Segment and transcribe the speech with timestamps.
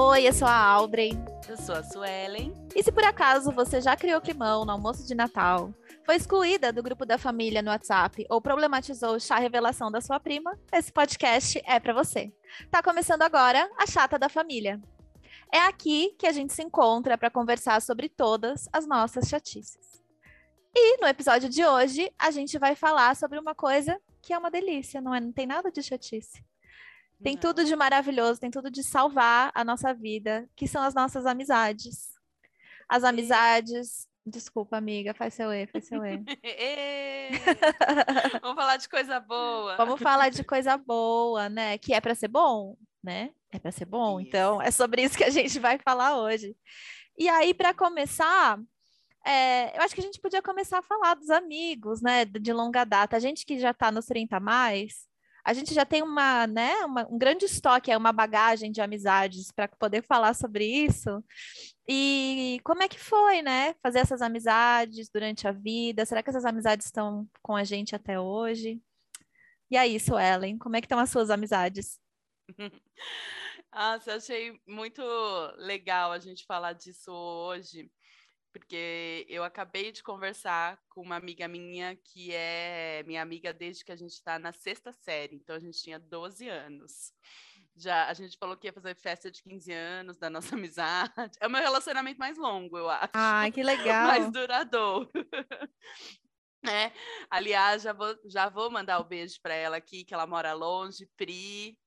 [0.00, 1.10] Oi, eu sou a Audrey.
[1.48, 2.54] Eu sou a Suelen.
[2.72, 5.74] E se por acaso você já criou climão no almoço de Natal,
[6.06, 10.20] foi excluída do grupo da família no WhatsApp ou problematizou o chá revelação da sua
[10.20, 12.32] prima, esse podcast é para você.
[12.70, 14.80] Tá começando agora a Chata da Família.
[15.52, 20.00] É aqui que a gente se encontra para conversar sobre todas as nossas chatices.
[20.76, 24.48] E no episódio de hoje, a gente vai falar sobre uma coisa que é uma
[24.48, 25.18] delícia, não é?
[25.18, 26.46] Não tem nada de chatice.
[27.22, 27.40] Tem não.
[27.40, 32.12] tudo de maravilhoso, tem tudo de salvar a nossa vida, que são as nossas amizades.
[32.88, 34.08] As amizades.
[34.24, 36.18] Desculpa, amiga, faz seu E, faz seu E.
[38.42, 39.76] Vamos falar de coisa boa.
[39.76, 41.78] Vamos falar de coisa boa, né?
[41.78, 43.30] Que é para ser bom, né?
[43.50, 44.20] É para ser bom.
[44.20, 44.28] Isso.
[44.28, 46.54] Então, é sobre isso que a gente vai falar hoje.
[47.16, 48.60] E aí, para começar,
[49.24, 52.24] é, eu acho que a gente podia começar a falar dos amigos, né?
[52.24, 53.16] De longa data.
[53.16, 55.08] A gente que já está nos 30 mais,
[55.44, 59.50] a gente já tem uma, né, uma, um grande estoque, é uma bagagem de amizades
[59.50, 61.22] para poder falar sobre isso.
[61.88, 63.74] E como é que foi, né?
[63.82, 66.04] Fazer essas amizades durante a vida?
[66.04, 68.80] Será que essas amizades estão com a gente até hoje?
[69.70, 71.98] E aí, Suelen, como é que estão as suas amizades?
[73.72, 75.02] Nossa, achei muito
[75.56, 77.90] legal a gente falar disso hoje,
[78.52, 83.92] porque eu acabei de conversar com uma amiga minha que é minha amiga desde que
[83.92, 87.12] a gente está na sexta série, então a gente tinha 12 anos.
[87.76, 91.38] Já a gente falou que ia fazer festa de 15 anos da nossa amizade.
[91.40, 93.12] É o meu relacionamento mais longo, eu acho.
[93.14, 94.08] Ah, que legal.
[94.08, 95.10] mais duradouro.
[96.66, 96.90] É,
[97.30, 100.52] aliás, já vou, já vou mandar o um beijo para ela aqui, que ela mora
[100.52, 101.78] longe, Pri,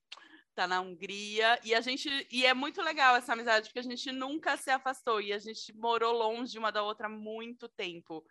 [0.62, 4.12] tá na Hungria, e a gente e é muito legal essa amizade, porque a gente
[4.12, 8.24] nunca se afastou e a gente morou longe uma da outra muito tempo.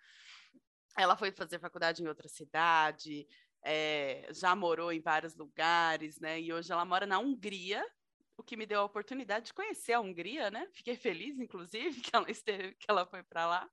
[0.96, 3.26] Ela foi fazer faculdade em outra cidade,
[3.64, 6.40] é, já morou em vários lugares, né?
[6.40, 7.84] E hoje ela mora na Hungria,
[8.36, 10.68] o que me deu a oportunidade de conhecer a Hungria, né?
[10.72, 13.70] Fiquei feliz, inclusive, que ela esteve, que ela foi para lá.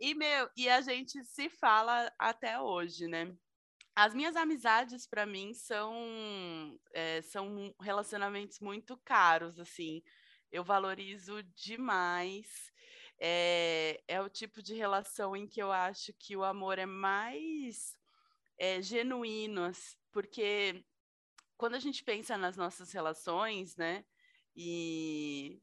[0.00, 3.34] E meu, e a gente se fala até hoje, né?
[3.94, 10.02] As minhas amizades, para mim, são, é, são relacionamentos muito caros, assim.
[10.50, 12.72] Eu valorizo demais.
[13.18, 17.96] É, é o tipo de relação em que eu acho que o amor é mais
[18.58, 19.70] é, genuíno,
[20.10, 20.84] porque
[21.56, 24.04] quando a gente pensa nas nossas relações, né?
[24.56, 25.62] E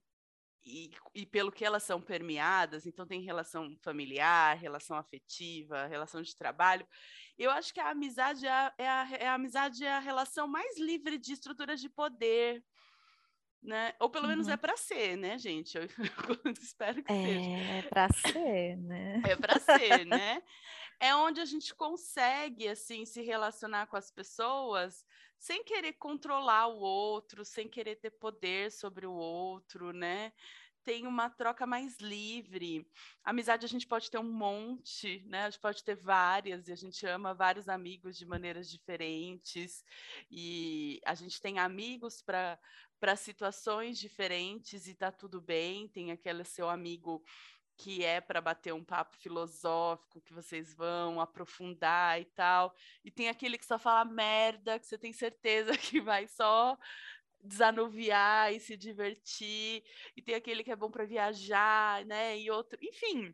[0.63, 6.35] e, e, pelo que elas são permeadas, então tem relação familiar, relação afetiva, relação de
[6.35, 6.85] trabalho.
[7.39, 10.45] Eu acho que a amizade é a, é a, é a amizade é a relação
[10.45, 12.61] mais livre de estruturas de poder,
[13.63, 13.93] né?
[13.97, 14.31] Ou pelo uhum.
[14.31, 15.77] menos é para ser, né, gente?
[15.77, 15.83] Eu,
[16.45, 17.71] eu espero que é, seja.
[17.71, 19.21] É para ser, né?
[19.25, 20.43] É para ser, né?
[20.99, 25.05] É onde a gente consegue assim se relacionar com as pessoas
[25.37, 30.33] sem querer controlar o outro, sem querer ter poder sobre o outro, né?
[30.89, 32.83] Tem uma troca mais livre.
[33.23, 35.43] Amizade a gente pode ter um monte, né?
[35.43, 39.85] A gente pode ter várias e a gente ama vários amigos de maneiras diferentes
[40.31, 42.57] e a gente tem amigos para
[42.99, 45.87] para situações diferentes e tá tudo bem.
[45.87, 47.23] Tem aquele seu amigo
[47.77, 52.75] que é para bater um papo filosófico, que vocês vão aprofundar e tal.
[53.05, 56.75] E tem aquele que só fala merda, que você tem certeza que vai só
[57.43, 59.83] desanuviar e se divertir.
[60.15, 62.37] E tem aquele que é bom para viajar, né?
[62.39, 63.33] E outro, enfim.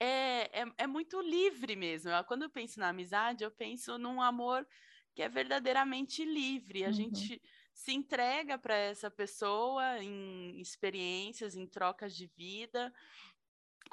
[0.00, 2.10] É, é, é muito livre mesmo.
[2.26, 4.66] Quando eu penso na amizade, eu penso num amor
[5.14, 6.84] que é verdadeiramente livre.
[6.84, 6.92] A uhum.
[6.92, 7.40] gente
[7.72, 12.92] se entrega para essa pessoa em experiências, em trocas de vida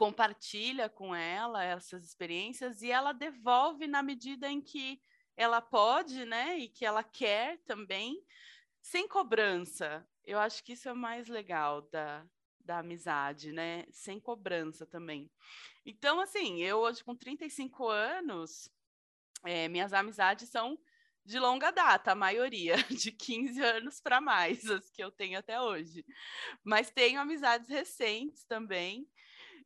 [0.02, 5.02] compartilha com ela essas experiências e ela devolve na medida em que
[5.38, 8.20] ela pode, né, e que ela quer também,
[8.82, 10.08] sem cobrança.
[10.24, 12.26] Eu acho que isso é mais legal da,
[12.60, 13.86] da amizade, né?
[13.92, 15.30] Sem cobrança também.
[15.86, 18.70] Então, assim, eu hoje com 35 anos,
[19.46, 20.78] é, minhas amizades são
[21.24, 25.60] de longa data, a maioria, de 15 anos para mais, as que eu tenho até
[25.62, 26.06] hoje.
[26.64, 29.08] Mas tenho amizades recentes também,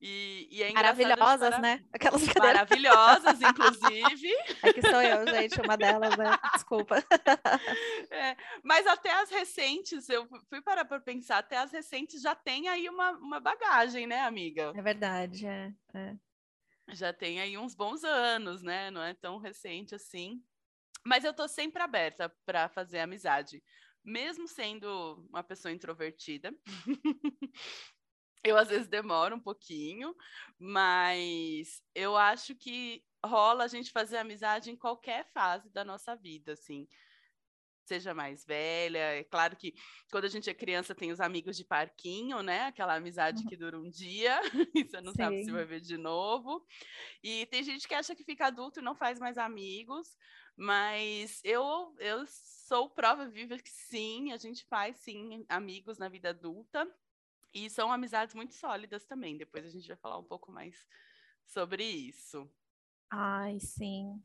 [0.02, 1.84] e, e é Maravilhosas, né?
[1.94, 4.34] Aquelas Maravilhosas, inclusive.
[4.64, 6.38] É que sou eu, gente, uma delas, né?
[6.54, 6.96] Desculpa.
[8.12, 12.70] É, mas até as recentes, eu fui parar para pensar, até as recentes já tem
[12.70, 14.72] aí uma, uma bagagem, né, amiga?
[14.76, 16.16] É verdade, é, é.
[16.94, 18.90] Já tem aí uns bons anos, né?
[18.92, 20.42] Não é tão recente assim.
[21.04, 23.62] Mas eu tô sempre aberta para fazer amizade
[24.06, 26.54] mesmo sendo uma pessoa introvertida,
[28.46, 30.16] eu às vezes demoro um pouquinho,
[30.60, 36.54] mas eu acho que rola a gente fazer amizade em qualquer fase da nossa vida,
[36.54, 36.88] assim.
[37.86, 38.98] seja mais velha.
[38.98, 39.74] É claro que
[40.12, 42.64] quando a gente é criança tem os amigos de parquinho, né?
[42.66, 43.48] Aquela amizade uhum.
[43.48, 44.40] que dura um dia
[44.76, 45.18] e você não Sim.
[45.18, 46.66] sabe se vai ver de novo.
[47.24, 50.18] E tem gente que acha que fica adulto e não faz mais amigos,
[50.58, 56.30] mas eu eu sou prova viva que sim, a gente faz sim amigos na vida
[56.30, 56.88] adulta.
[57.56, 59.38] E são amizades muito sólidas também.
[59.38, 60.86] Depois a gente vai falar um pouco mais
[61.46, 62.52] sobre isso.
[63.10, 64.22] Ai, sim.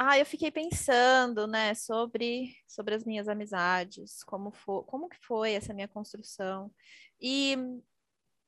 [0.00, 5.54] Ah, eu fiquei pensando, né, sobre, sobre as minhas amizades, como foi, como que foi
[5.54, 6.72] essa minha construção.
[7.20, 7.56] E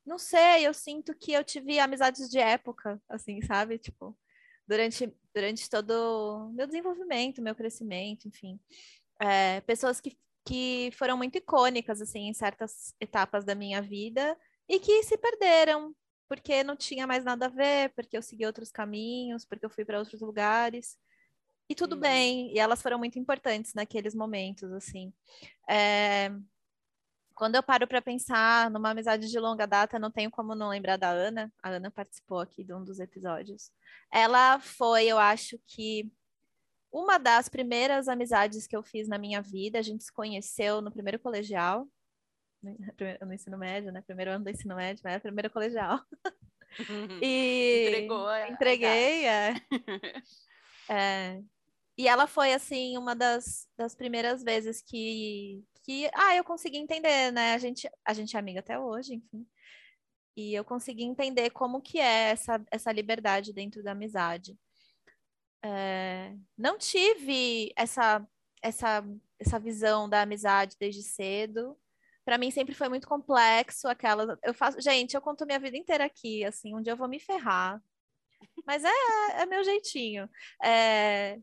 [0.05, 3.77] não sei, eu sinto que eu tive amizades de época, assim, sabe?
[3.77, 4.17] Tipo,
[4.65, 8.57] durante, durante todo o meu desenvolvimento, meu crescimento, enfim.
[9.19, 14.79] É, pessoas que, que foram muito icônicas, assim, em certas etapas da minha vida e
[14.79, 15.95] que se perderam,
[16.27, 19.83] porque não tinha mais nada a ver, porque eu segui outros caminhos, porque eu fui
[19.83, 20.97] para outros lugares.
[21.69, 22.01] E tudo uhum.
[22.01, 25.13] bem, e elas foram muito importantes naqueles momentos, assim.
[25.69, 26.29] É...
[27.33, 30.97] Quando eu paro para pensar numa amizade de longa data, não tenho como não lembrar
[30.97, 31.51] da Ana.
[31.63, 33.71] A Ana participou aqui de um dos episódios.
[34.11, 36.11] Ela foi, eu acho que,
[36.91, 39.79] uma das primeiras amizades que eu fiz na minha vida.
[39.79, 41.87] A gente se conheceu no primeiro colegial,
[43.21, 44.01] no ensino médio, né?
[44.01, 45.19] Primeiro ano do ensino médio, né?
[45.19, 45.99] Primeiro colegial.
[47.21, 49.53] e Entregou a entreguei, é.
[50.89, 51.41] é.
[51.97, 57.31] E ela foi, assim, uma das, das primeiras vezes que, que, ah, eu consegui entender,
[57.31, 57.53] né?
[57.53, 59.45] A gente, a gente é amiga até hoje, enfim.
[60.35, 64.57] E eu consegui entender como que é essa, essa liberdade dentro da amizade.
[65.63, 68.25] É, não tive essa,
[68.61, 69.03] essa,
[69.39, 71.77] essa visão da amizade desde cedo.
[72.25, 74.37] Para mim sempre foi muito complexo aquela.
[74.43, 77.19] Eu faço, gente, eu conto minha vida inteira aqui, assim, um dia eu vou me
[77.19, 77.81] ferrar.
[78.65, 78.89] Mas é,
[79.41, 80.29] é meu jeitinho.
[80.63, 81.39] É,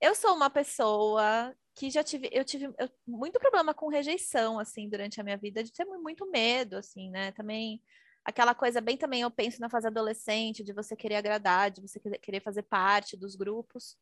[0.00, 4.88] eu sou uma pessoa que já tive, eu tive eu, muito problema com rejeição, assim,
[4.88, 7.32] durante a minha vida, de ter muito medo, assim, né?
[7.32, 7.82] Também
[8.26, 12.00] aquela coisa bem também, eu penso na fase adolescente, de você querer agradar, de você
[12.18, 13.96] querer fazer parte dos grupos.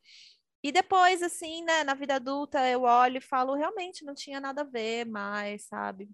[0.62, 4.62] E depois, assim, né, na vida adulta, eu olho e falo, realmente não tinha nada
[4.62, 6.08] a ver mais, sabe?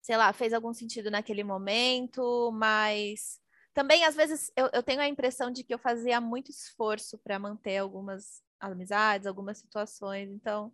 [0.00, 3.40] Sei lá, fez algum sentido naquele momento, mas
[3.72, 7.38] também, às vezes, eu, eu tenho a impressão de que eu fazia muito esforço para
[7.38, 10.28] manter algumas amizades, algumas situações.
[10.30, 10.72] Então,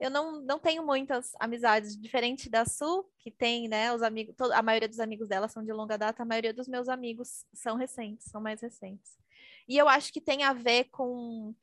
[0.00, 4.62] eu não, não tenho muitas amizades, diferente da Su, que tem, né, os amigos, a
[4.62, 8.30] maioria dos amigos dela são de longa data, a maioria dos meus amigos são recentes,
[8.30, 9.18] são mais recentes.
[9.66, 11.54] E eu acho que tem a ver com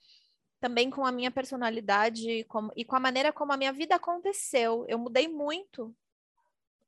[0.59, 4.85] também com a minha personalidade com, e com a maneira como a minha vida aconteceu.
[4.87, 5.95] Eu mudei muito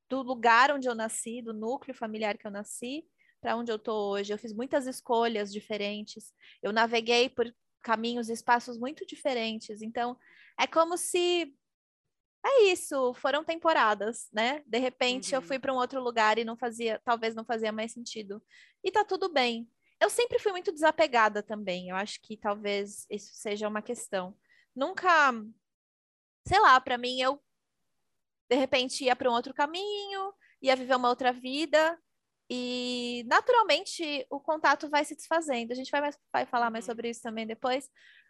[0.09, 3.05] do lugar onde eu nasci, do núcleo familiar que eu nasci,
[3.39, 4.33] para onde eu estou hoje.
[4.33, 6.33] Eu fiz muitas escolhas diferentes.
[6.61, 7.53] Eu naveguei por
[7.87, 9.81] caminhos espaços muito diferentes.
[9.81, 10.17] Então,
[10.59, 11.55] é como se
[12.45, 14.61] é isso, foram temporadas, né?
[14.67, 15.37] De repente uhum.
[15.37, 18.43] eu fui para um outro lugar e não fazia, talvez não fazia mais sentido.
[18.83, 19.69] E tá tudo bem.
[20.01, 21.87] Eu sempre fui muito desapegada também.
[21.87, 24.37] Eu acho que talvez isso seja uma questão.
[24.75, 25.33] Nunca,
[26.45, 27.41] sei lá, para mim eu
[28.49, 31.97] de repente ia para um outro caminho, ia viver uma outra vida
[32.49, 35.71] e naturalmente o contato vai se desfazendo.
[35.71, 36.91] A gente vai, mais, vai falar mais uhum.
[36.91, 37.89] sobre isso também depois.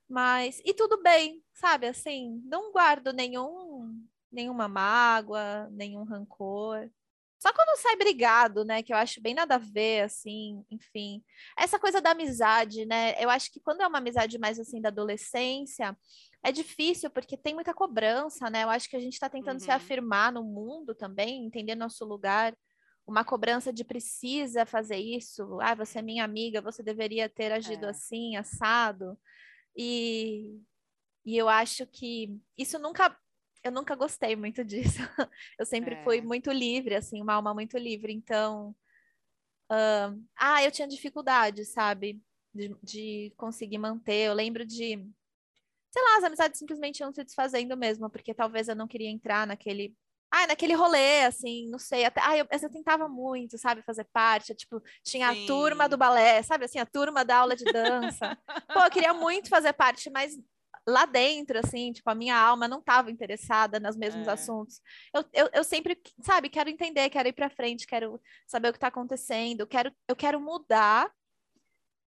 [0.10, 1.88] Mas, e tudo bem, sabe?
[1.88, 6.90] Assim, não guardo nenhum, nenhuma mágoa, nenhum rancor.
[7.40, 8.82] Só quando sai brigado, né?
[8.82, 11.24] Que eu acho bem nada a ver, assim, enfim.
[11.58, 13.14] Essa coisa da amizade, né?
[13.24, 15.96] Eu acho que quando é uma amizade mais assim da adolescência,
[16.44, 18.64] é difícil porque tem muita cobrança, né?
[18.64, 19.66] Eu acho que a gente está tentando uhum.
[19.66, 22.56] se afirmar no mundo também, entender nosso lugar
[23.08, 27.86] uma cobrança de precisa fazer isso, ah, você é minha amiga, você deveria ter agido
[27.86, 27.90] é.
[27.90, 29.18] assim, assado.
[29.76, 30.60] E,
[31.26, 33.18] e eu acho que isso nunca,
[33.64, 35.00] eu nunca gostei muito disso.
[35.58, 36.04] Eu sempre é.
[36.04, 38.12] fui muito livre, assim, uma alma muito livre.
[38.12, 38.76] Então,
[39.72, 42.22] uh, ah, eu tinha dificuldade, sabe,
[42.54, 44.28] de, de conseguir manter.
[44.28, 45.08] Eu lembro de
[45.90, 49.48] sei lá, as amizades simplesmente iam se desfazendo mesmo, porque talvez eu não queria entrar
[49.48, 49.96] naquele
[50.32, 54.54] ah, naquele rolê, assim, não sei, até, ah, eu, eu tentava muito, sabe, fazer parte,
[54.54, 55.44] tipo, tinha Sim.
[55.44, 58.38] a turma do balé, sabe, assim, a turma da aula de dança.
[58.74, 60.38] Pô, eu queria muito fazer parte, mas
[60.88, 64.32] lá dentro, assim, tipo, a minha alma não estava interessada nos mesmos é.
[64.32, 64.82] assuntos.
[65.14, 68.78] Eu, eu, eu, sempre, sabe, quero entender, quero ir para frente, quero saber o que
[68.78, 71.12] está acontecendo, quero, eu quero mudar,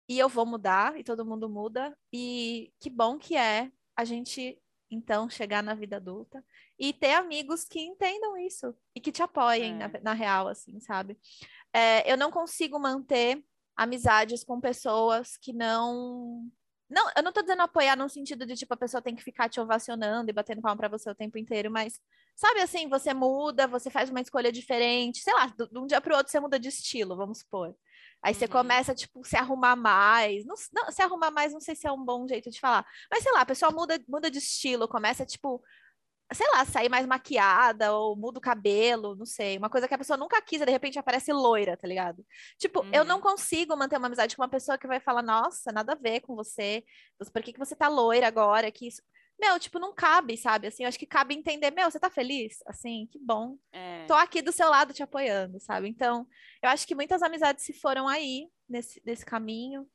[0.10, 4.58] e eu vou mudar, e todo mundo muda, e que bom que é a gente,
[4.92, 6.44] então, chegar na vida adulta
[6.78, 9.88] e ter amigos que entendam isso e que te apoiem é.
[9.88, 11.18] na, na, real, assim, sabe?
[11.72, 13.44] É, eu não consigo manter
[13.76, 16.50] amizades com pessoas que não
[16.90, 19.48] Não, eu não tô dizendo apoiar no sentido de, tipo, a pessoa tem que ficar
[19.48, 22.00] te ovacionando e batendo palma pra você o tempo inteiro, mas,
[22.36, 26.16] sabe assim, você muda, você faz uma escolha diferente, sei lá, de um dia pro
[26.16, 27.76] outro você muda de estilo, vamos supor.
[28.22, 28.52] Aí você Uhum.
[28.52, 30.46] começa, tipo, se arrumar mais.
[30.46, 32.86] Não, não, se arrumar mais, não sei se é um bom jeito de falar.
[33.12, 35.64] Mas, sei lá, a pessoa muda, muda de estilo, começa, tipo,
[36.34, 39.58] sei lá, sair mais maquiada ou muda o cabelo, não sei.
[39.58, 42.24] Uma coisa que a pessoa nunca quis, e de repente aparece loira, tá ligado?
[42.58, 43.22] Tipo, eu não Uhum.
[43.22, 46.36] consigo manter uma amizade com uma pessoa que vai falar, nossa, nada a ver com
[46.36, 46.84] você.
[47.34, 48.70] Por que que você tá loira agora?
[48.72, 49.02] Que isso...
[49.40, 50.68] Meu, tipo, não cabe, sabe?
[50.68, 52.60] Assim, eu acho que cabe entender, meu, você tá feliz?
[52.66, 53.58] Assim, que bom.
[53.72, 54.06] É.
[54.06, 55.88] Tô aqui do seu lado te apoiando, sabe?
[55.88, 56.28] Então,
[56.62, 59.88] eu acho que muitas amizades se foram aí, nesse, nesse caminho.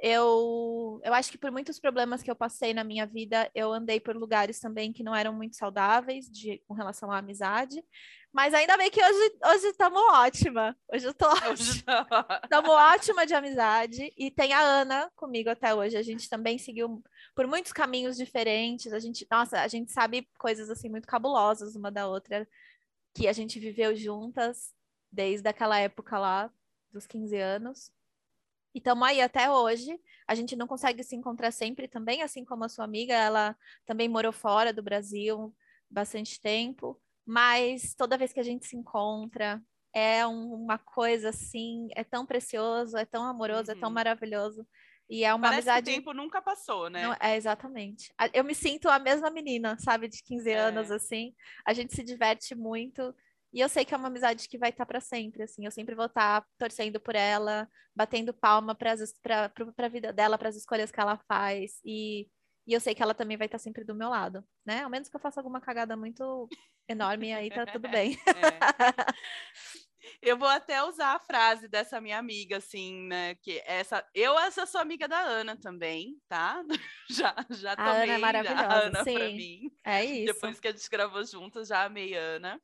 [0.00, 4.00] Eu, eu acho que por muitos problemas que eu passei na minha vida, eu andei
[4.00, 7.82] por lugares também que não eram muito saudáveis de, com relação à amizade.
[8.32, 10.76] Mas ainda bem que hoje hoje estamos ótima.
[10.92, 11.32] Hoje eu tô
[12.42, 14.12] Estamos ótima de amizade.
[14.18, 15.96] E tem a Ana comigo até hoje.
[15.96, 17.00] A gente também seguiu
[17.34, 18.92] por muitos caminhos diferentes.
[18.92, 22.48] A gente, nossa, a gente sabe coisas assim muito cabulosas uma da outra
[23.14, 24.74] que a gente viveu juntas
[25.10, 26.50] desde aquela época lá,
[26.92, 27.92] dos 15 anos.
[28.74, 30.00] E estamos aí até hoje.
[30.26, 34.08] A gente não consegue se encontrar sempre também, assim como a sua amiga, ela também
[34.08, 35.54] morou fora do Brasil
[35.88, 37.00] bastante tempo.
[37.24, 39.62] Mas toda vez que a gente se encontra,
[39.92, 43.94] é um- uma coisa assim, é tão precioso, é tão amoroso, é tão Uhum.
[43.94, 44.66] maravilhoso.
[45.08, 45.84] E é uma Parece amizade.
[45.86, 47.02] que o tempo nunca passou, né?
[47.02, 48.12] Não, é exatamente.
[48.32, 50.94] Eu me sinto a mesma menina, sabe, de 15 anos, É.
[50.94, 51.34] assim.
[51.66, 53.14] A gente se diverte muito.
[53.52, 55.64] E eu sei que é uma amizade que vai estar para sempre, assim.
[55.64, 60.56] Eu sempre vou estar torcendo por ela, batendo palma para a vida dela, para as
[60.56, 61.78] escolhas que ela faz.
[61.84, 62.26] E,
[62.66, 64.82] e eu sei que ela também vai estar sempre do meu lado, né?
[64.82, 66.48] Ao menos que eu faça alguma cagada muito
[66.88, 68.18] enorme, aí tá tudo bem.
[68.26, 68.34] É.
[70.20, 73.34] Eu vou até usar a frase dessa minha amiga, assim, né?
[73.36, 76.62] Que essa, eu essa sou amiga da Ana também, tá?
[77.10, 79.36] Já, já A Ana é tomei maravilhosa, a Ana pra sim.
[79.36, 79.70] mim.
[79.84, 80.32] É isso.
[80.32, 82.60] Depois que a gente gravou juntas, já amei a Ana.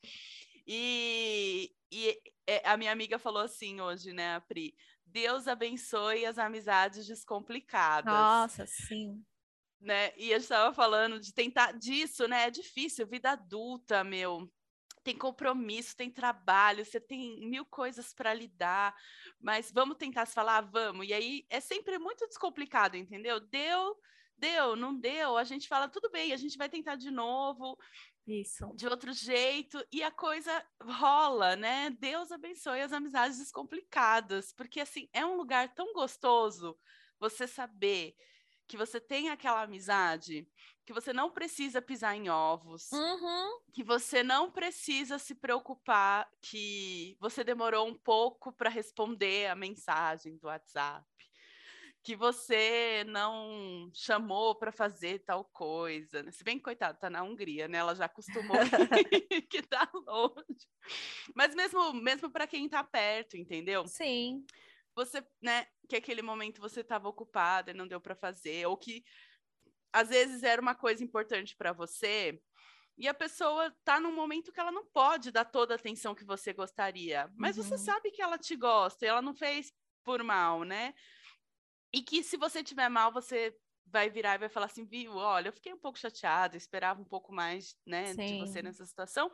[0.67, 4.75] E, e é, a minha amiga falou assim hoje, né, a Pri?
[5.05, 8.13] Deus abençoe as amizades descomplicadas.
[8.13, 9.25] Nossa, sim.
[9.81, 10.13] né?
[10.17, 12.47] E a gente estava falando de tentar disso, né?
[12.47, 14.49] É difícil, vida adulta, meu.
[15.03, 18.95] Tem compromisso, tem trabalho, você tem mil coisas para lidar,
[19.41, 21.09] mas vamos tentar se falar, vamos.
[21.09, 23.41] E aí é sempre muito descomplicado, entendeu?
[23.41, 23.97] Deu,
[24.37, 27.79] deu, não deu, a gente fala tudo bem, a gente vai tentar de novo,
[28.27, 28.71] Isso.
[28.75, 31.91] de outro jeito, e a coisa rola, né?
[31.91, 36.79] Deus abençoe as amizades descomplicadas, porque assim, é um lugar tão gostoso
[37.19, 38.15] você saber
[38.67, 40.49] que você tem aquela amizade,
[40.91, 43.61] que você não precisa pisar em ovos, Uhum.
[43.73, 50.37] que você não precisa se preocupar que você demorou um pouco para responder a mensagem
[50.37, 51.07] do WhatsApp,
[52.03, 56.25] que você não chamou para fazer tal coisa.
[56.25, 56.33] né?
[56.33, 57.79] Se bem que, coitado, tá na Hungria, né?
[57.79, 58.57] Ela já acostumou
[59.31, 60.67] que, que tá longe.
[61.37, 63.87] Mas mesmo, mesmo para quem tá perto, entendeu?
[63.87, 64.45] Sim.
[64.93, 69.05] você, né, que aquele momento você estava ocupada e não deu para fazer, ou que
[69.93, 72.41] às vezes era uma coisa importante para você,
[72.99, 76.25] e a pessoa tá num momento que ela não pode dar toda a atenção que
[76.25, 77.79] você gostaria, mas você Uhum.
[77.79, 79.73] sabe que ela te gosta e ela não fez
[80.05, 80.95] por mal, né?
[81.93, 83.57] E que se você tiver mal, você
[83.87, 87.05] vai virar e vai falar assim, viu, olha, eu fiquei um pouco chateada, esperava um
[87.05, 88.63] pouco mais, né, de você Sim.
[88.63, 89.31] nessa situação.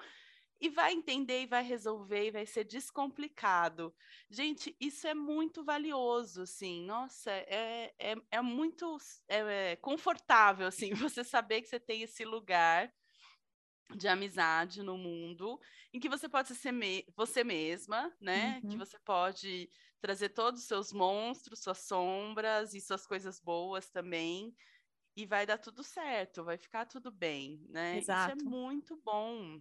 [0.61, 3.95] E vai entender e vai resolver e vai ser descomplicado.
[4.31, 6.83] Gente, isso é muito valioso, assim.
[6.85, 8.97] Nossa, é, é, é muito
[9.29, 12.93] é, é confortável, assim, você saber que você tem esse lugar
[13.97, 15.61] de amizade no mundo
[15.93, 18.63] em que você pode ser me você mesma, né?
[18.69, 18.79] Que Uhum.
[18.79, 19.71] você pode
[20.01, 24.55] trazer todos os seus monstros, suas sombras e suas coisas boas também.
[25.17, 28.03] E vai dar tudo certo, vai ficar tudo bem, né?
[28.11, 28.37] Isso é Exato.
[28.37, 29.61] muito bom.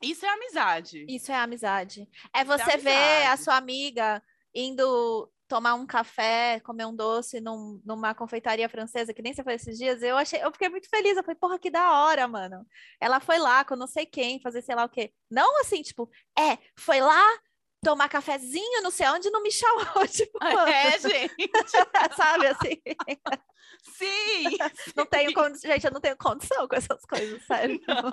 [0.00, 1.04] Isso é amizade.
[1.08, 2.08] Isso é amizade.
[2.34, 4.22] É é você ver a sua amiga
[4.54, 9.54] indo tomar um café, comer um doce num- numa confeitaria francesa, que nem você foi
[9.54, 10.02] esses dias.
[10.02, 11.16] Eu achei, eu fiquei muito feliz.
[11.16, 12.66] Eu falei, porra, que da hora, mano.
[13.00, 15.10] Ela foi lá com não sei quem, fazer sei lá o quê.
[15.30, 17.24] Não assim, tipo, é, foi lá
[17.82, 21.34] tomar cafezinho, não sei onde, não me chamou, tipo, É, gente.
[22.16, 22.80] sabe assim?
[23.82, 24.56] Sim.
[24.96, 27.80] Não tenho condi- gente, eu não tenho condição com essas coisas, sério.
[27.86, 28.10] Não.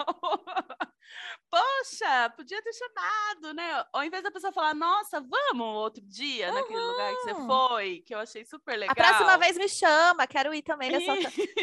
[1.49, 3.85] Poxa, podia ter chamado, né?
[3.93, 7.47] Ao invés da pessoa falar, nossa, vamos outro dia naquele lugar que você Uhum.
[7.47, 8.91] foi, que eu achei super legal.
[8.91, 11.13] A próxima vez me chama, quero ir também nessa,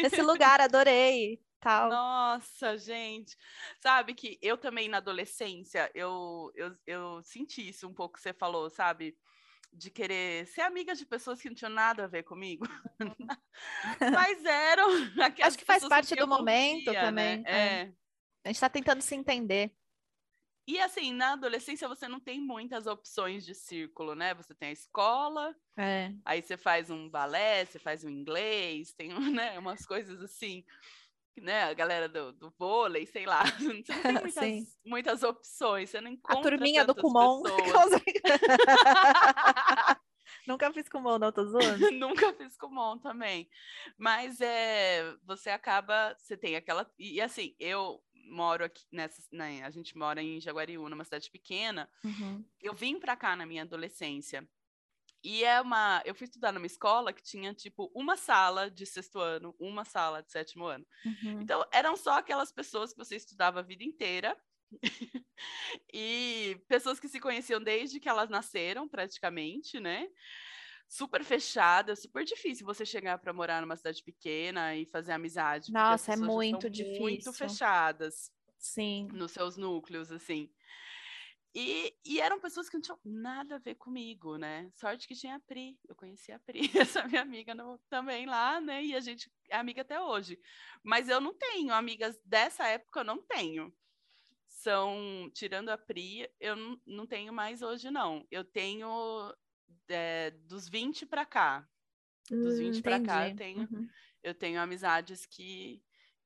[0.01, 1.89] nesse lugar, adorei, tal.
[1.89, 3.37] Nossa, gente.
[3.79, 8.33] Sabe que eu também na adolescência, eu, eu, eu senti isso um pouco que você
[8.33, 9.17] falou, sabe?
[9.75, 12.63] de querer ser amiga de pessoas que não tinham nada a ver comigo.
[13.99, 14.87] Mas eram
[15.41, 17.37] Acho que faz parte do momento confia, também.
[17.39, 17.43] Né?
[17.47, 17.57] É.
[17.57, 17.93] é.
[18.43, 19.73] A gente está tentando se entender.
[20.65, 24.33] E assim, na adolescência você não tem muitas opções de círculo, né?
[24.35, 26.13] Você tem a escola, é.
[26.23, 29.09] aí você faz um balé, você faz um inglês, tem
[29.51, 30.63] né, umas coisas assim,
[31.41, 31.63] né?
[31.63, 33.43] A galera do, do vôlei, sei lá.
[33.59, 37.43] Não tem muitas, muitas opções, você não encontra A turminha do Kumon.
[40.47, 41.91] Nunca fiz Kumon, não, tô zoando.
[41.91, 43.47] Nunca fiz Kumon também.
[43.97, 46.89] Mas é, você acaba, você tem aquela...
[46.99, 51.29] E, e assim, eu moro aqui nessa, né, a gente mora em Jaguariúna, uma cidade
[51.29, 51.89] pequena.
[52.03, 52.43] Uhum.
[52.59, 54.47] Eu vim para cá na minha adolescência.
[55.23, 59.19] E é uma, eu fui estudar numa escola que tinha tipo uma sala de sexto
[59.19, 60.85] ano, uma sala de sétimo ano.
[61.05, 61.41] Uhum.
[61.41, 64.37] Então eram só aquelas pessoas que você estudava a vida inteira.
[65.93, 70.09] e pessoas que se conheciam desde que elas nasceram, praticamente, né?
[70.93, 75.71] super fechada, super difícil você chegar para morar numa cidade pequena e fazer amizade.
[75.71, 77.01] Nossa, é muito difícil.
[77.01, 78.31] Muito fechadas.
[78.59, 79.07] Sim.
[79.11, 80.51] Nos seus núcleos, assim.
[81.55, 84.71] E, e, eram pessoas que não tinham nada a ver comigo, né?
[84.73, 85.77] Sorte que tinha a Pri.
[85.87, 88.83] Eu conheci a Pri, essa minha amiga no, também lá, né?
[88.83, 90.39] E a gente é amiga até hoje.
[90.81, 93.71] Mas eu não tenho amigas dessa época, eu não tenho.
[94.47, 98.25] São, tirando a Pri, eu não, não tenho mais hoje, não.
[98.31, 98.87] Eu tenho
[99.89, 101.67] é, dos 20 para cá.
[102.31, 103.87] Dos 20 hum, para cá eu tenho, uhum.
[104.23, 105.83] eu tenho amizades que,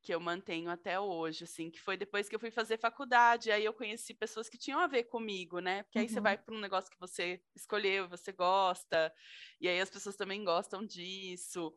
[0.08, 3.66] que eu mantenho até hoje, assim, que foi depois que eu fui fazer faculdade, aí
[3.66, 5.84] eu conheci pessoas que tinham a ver comigo, né?
[5.84, 6.14] Porque aí uhum.
[6.14, 9.14] você vai para um negócio que você escolheu, você gosta,
[9.60, 11.76] e aí as pessoas também gostam disso.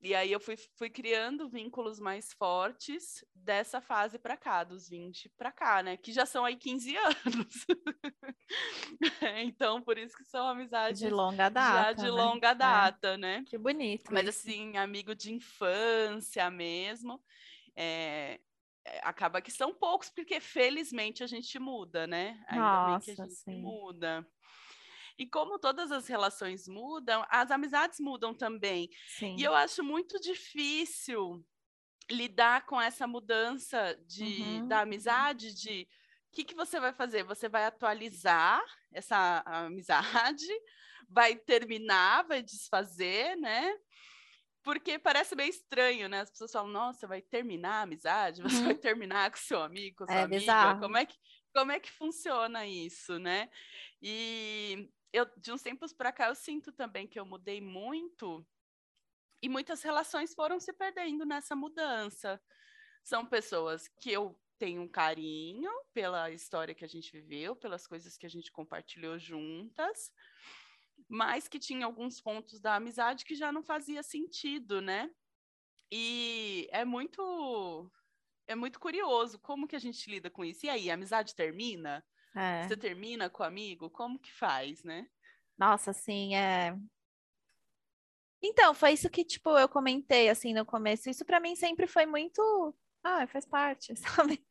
[0.00, 5.30] E aí eu fui, fui criando vínculos mais fortes dessa fase para cá, dos 20
[5.30, 5.96] para cá, né?
[5.96, 6.94] Que já são aí 15
[7.26, 7.66] anos.
[9.42, 11.94] então, por isso que são amizades de longa data.
[11.94, 12.10] De né?
[12.10, 12.54] longa é.
[12.54, 13.16] data, é.
[13.16, 13.44] né?
[13.48, 14.12] Que bonito.
[14.12, 17.20] Mas assim, amigo de infância mesmo.
[17.76, 18.40] É,
[19.02, 22.42] acaba que são poucos, porque felizmente a gente muda, né?
[22.48, 23.60] Ainda Nossa, bem que a gente sim.
[23.60, 24.26] muda.
[25.16, 28.90] E como todas as relações mudam, as amizades mudam também.
[29.16, 29.36] Sim.
[29.38, 31.44] E eu acho muito difícil
[32.10, 34.68] lidar com essa mudança de, uhum.
[34.68, 35.88] da amizade, de
[36.30, 37.22] o que, que você vai fazer?
[37.22, 38.60] Você vai atualizar
[38.92, 40.44] essa amizade,
[41.08, 43.72] vai terminar, vai desfazer, né?
[44.64, 46.22] Porque parece meio estranho, né?
[46.22, 48.42] As pessoas falam, nossa, vai terminar a amizade?
[48.42, 48.64] Você uhum.
[48.64, 50.40] vai terminar com seu amigo, com sua é amiga?
[50.40, 50.80] Bizarro.
[50.80, 51.16] Como é, que,
[51.52, 53.50] como é que funciona isso, né?
[54.00, 58.44] E eu, de uns tempos para cá, eu sinto também que eu mudei muito
[59.42, 62.40] e muitas relações foram se perdendo nessa mudança.
[63.02, 68.16] São pessoas que eu tenho um carinho pela história que a gente viveu, pelas coisas
[68.16, 70.10] que a gente compartilhou juntas,
[71.14, 75.08] mas que tinha alguns pontos da amizade que já não fazia sentido, né?
[75.90, 77.90] E é muito
[78.48, 80.66] é muito curioso como que a gente lida com isso.
[80.66, 82.04] E aí, a amizade termina?
[82.36, 82.66] É.
[82.66, 83.88] Você termina com o amigo?
[83.88, 85.06] Como que faz, né?
[85.56, 86.76] Nossa, assim, é.
[88.42, 91.08] Então, foi isso que, tipo, eu comentei, assim, no começo.
[91.08, 92.74] Isso para mim sempre foi muito.
[93.02, 94.44] Ah, faz parte, sabe?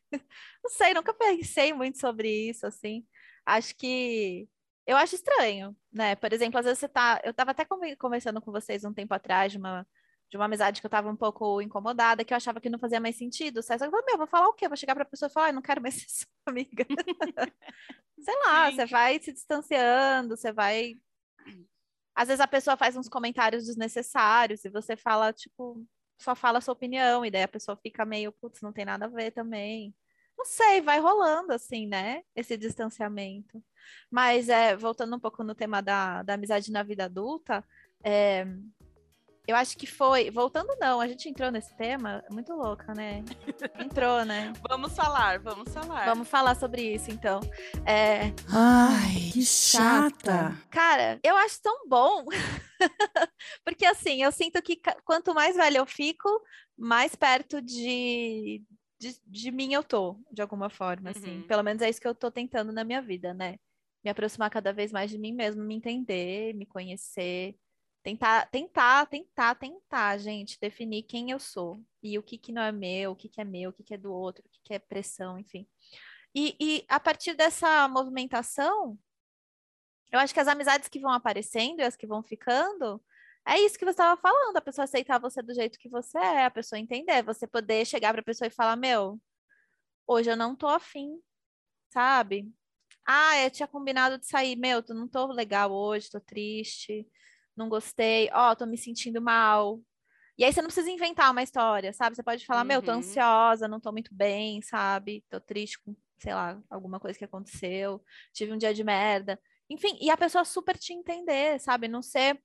[0.63, 3.05] Não sei, nunca pensei muito sobre isso, assim.
[3.45, 4.47] Acho que.
[4.85, 6.15] Eu acho estranho, né?
[6.15, 7.21] Por exemplo, às vezes você tá.
[7.23, 7.65] Eu tava até
[7.97, 9.85] conversando com vocês um tempo atrás de uma
[10.33, 12.99] de uma amizade que eu tava um pouco incomodada, que eu achava que não fazia
[12.99, 13.61] mais sentido.
[13.61, 14.67] Só eu falei, meu, vou falar o quê?
[14.67, 16.83] Vou chegar pra pessoa e falar, ah, eu não quero mais ser sua amiga.
[18.19, 18.75] Sei lá, Sim.
[18.75, 20.95] você vai se distanciando, você vai.
[22.15, 25.85] Às vezes a pessoa faz uns comentários desnecessários e você fala, tipo,
[26.19, 29.05] só fala a sua opinião, e daí a pessoa fica meio, putz, não tem nada
[29.05, 29.93] a ver também.
[30.37, 32.23] Não sei, vai rolando assim, né?
[32.35, 33.63] Esse distanciamento.
[34.09, 37.63] Mas é, voltando um pouco no tema da, da amizade na vida adulta,
[38.03, 38.45] é,
[39.45, 40.31] eu acho que foi.
[40.31, 43.23] Voltando, não, a gente entrou nesse tema, muito louca, né?
[43.77, 44.53] Entrou, né?
[44.69, 46.05] vamos falar, vamos falar.
[46.05, 47.41] Vamos falar sobre isso, então.
[47.85, 48.31] É...
[48.49, 50.57] Ai, que chata.
[50.69, 52.23] Cara, eu acho tão bom.
[53.65, 56.29] Porque assim, eu sinto que quanto mais velha eu fico,
[56.77, 58.63] mais perto de,
[59.03, 61.41] de, de mim eu tô, de alguma forma, assim.
[61.41, 61.47] Uhum.
[61.47, 63.57] Pelo menos é isso que eu tô tentando na minha vida, né?
[64.03, 67.55] Me aproximar cada vez mais de mim mesmo, me entender, me conhecer
[68.03, 72.69] Tentar, tentar, tentar, tentar, gente, definir quem eu sou e o que, que não é
[72.69, 74.73] meu, o que, que é meu, o que, que é do outro, o que, que
[74.73, 75.65] é pressão, enfim.
[76.35, 78.99] E, e a partir dessa movimentação,
[80.11, 83.01] eu acho que as amizades que vão aparecendo e as que vão ficando,
[83.47, 86.45] é isso que você estava falando, a pessoa aceitar você do jeito que você é,
[86.45, 89.19] a pessoa entender, você poder chegar para a pessoa e falar, meu,
[90.07, 91.19] hoje eu não tô afim,
[91.91, 92.51] sabe?
[93.05, 94.55] Ah, eu tinha combinado de sair.
[94.55, 97.07] Meu, tu não tô legal hoje, tô triste,
[97.55, 98.29] não gostei.
[98.33, 99.81] Ó, oh, tô me sentindo mal.
[100.37, 102.15] E aí você não precisa inventar uma história, sabe?
[102.15, 102.67] Você pode falar, uhum.
[102.67, 102.97] meu, tô uhum.
[102.97, 105.23] ansiosa, não tô muito bem, sabe?
[105.29, 108.03] Tô triste com, sei lá, alguma coisa que aconteceu,
[108.33, 109.39] tive um dia de merda.
[109.69, 111.87] Enfim, e a pessoa super te entender, sabe?
[111.87, 112.41] Não ser.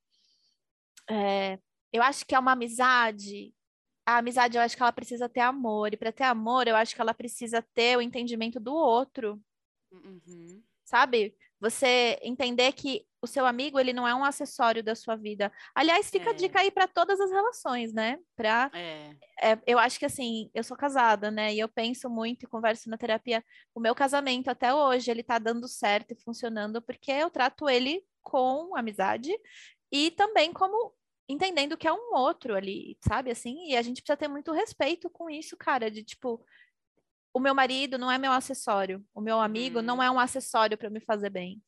[1.11, 1.59] É,
[1.93, 3.55] eu acho que é uma amizade.
[4.07, 5.93] A amizade, eu acho que ela precisa ter amor.
[5.93, 9.41] E para ter amor, eu acho que ela precisa ter o entendimento do outro.
[9.93, 10.63] Uhum.
[10.85, 11.35] Sabe?
[11.61, 15.53] Você entender que o seu amigo, ele não é um acessório da sua vida.
[15.75, 16.33] Aliás, fica é.
[16.33, 18.19] a dica aí para todas as relações, né?
[18.37, 19.11] Pra, é.
[19.43, 21.53] É, eu acho que assim, eu sou casada, né?
[21.53, 23.45] E eu penso muito e converso na terapia.
[23.75, 28.05] O meu casamento até hoje, ele tá dando certo e funcionando porque eu trato ele
[28.23, 29.33] com amizade
[29.91, 30.95] e também como
[31.29, 33.31] entendendo que é um outro ali, sabe?
[33.31, 36.45] Assim, e a gente precisa ter muito respeito com isso, cara, de tipo,
[37.33, 40.03] o meu marido não é meu acessório, o meu amigo não uhum.
[40.03, 41.63] é um acessório para me fazer bem.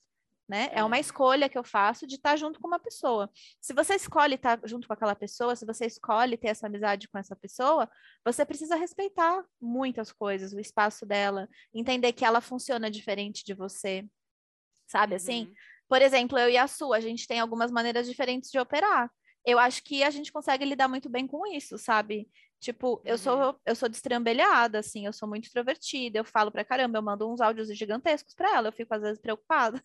[0.49, 0.69] Né?
[0.73, 1.01] É uma é.
[1.01, 3.31] escolha que eu faço de estar junto com uma pessoa.
[3.61, 7.17] Se você escolhe estar junto com aquela pessoa, se você escolhe ter essa amizade com
[7.19, 7.89] essa pessoa,
[8.25, 14.05] você precisa respeitar muitas coisas, o espaço dela, entender que ela funciona diferente de você,
[14.89, 15.45] sabe assim?
[15.45, 15.55] Uhum.
[15.89, 19.09] Por exemplo, eu e a sua, a gente tem algumas maneiras diferentes de operar.
[19.45, 22.29] Eu acho que a gente consegue lidar muito bem com isso, sabe?
[22.61, 23.01] Tipo, uhum.
[23.05, 27.03] eu sou eu sou destrambelhada, assim, eu sou muito extrovertida, eu falo pra caramba, eu
[27.03, 29.83] mando uns áudios gigantescos pra ela, eu fico às vezes preocupada.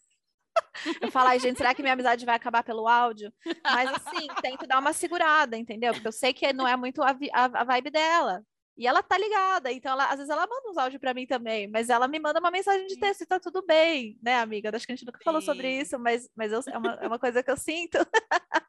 [1.02, 3.34] Eu falo, ai, gente, será que minha amizade vai acabar pelo áudio?
[3.64, 5.94] Mas assim, tento dar uma segurada, entendeu?
[5.94, 8.42] Porque eu sei que não é muito a, a, a vibe dela.
[8.78, 11.66] E ela tá ligada, então ela, às vezes ela manda uns áudios para mim também,
[11.68, 14.70] mas ela me manda uma mensagem de texto e tá tudo bem, né, amiga?
[14.76, 15.24] Acho que a gente nunca Sim.
[15.24, 17.98] falou sobre isso, mas, mas eu, é, uma, é uma coisa que eu sinto.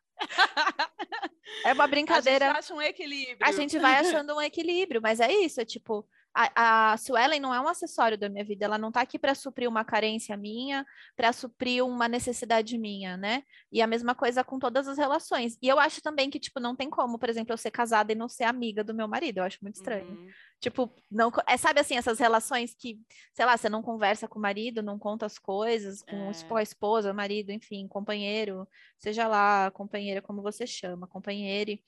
[1.67, 2.47] é uma brincadeira.
[2.47, 3.39] A gente acha um equilíbrio.
[3.41, 7.55] A gente vai achando um equilíbrio, mas é isso, é tipo, a, a Suelen não
[7.55, 10.85] é um acessório da minha vida, ela não está aqui para suprir uma carência minha,
[11.17, 13.43] para suprir uma necessidade minha, né?
[13.73, 15.57] E a mesma coisa com todas as relações.
[15.63, 18.15] E eu acho também que, tipo, não tem como, por exemplo, eu ser casada e
[18.15, 20.11] não ser amiga do meu marido, eu acho muito estranho.
[20.11, 20.29] Uhum.
[20.61, 23.01] Tipo, não, é, sabe assim, essas relações que,
[23.33, 26.61] sei lá, você não conversa com o marido, não conta as coisas, com é.
[26.61, 28.69] a esposa, marido, enfim, companheiro,
[28.99, 31.79] seja lá, companheira, como você chama, companheiro.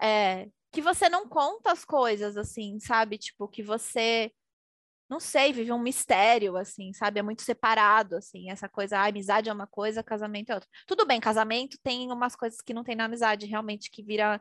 [0.00, 3.18] É, que você não conta as coisas, assim, sabe?
[3.18, 4.32] Tipo, que você,
[5.08, 7.20] não sei, vive um mistério, assim, sabe?
[7.20, 10.68] É muito separado, assim, essa coisa, a amizade é uma coisa, casamento é outra.
[10.86, 14.40] Tudo bem, casamento tem umas coisas que não tem na amizade, realmente, que vira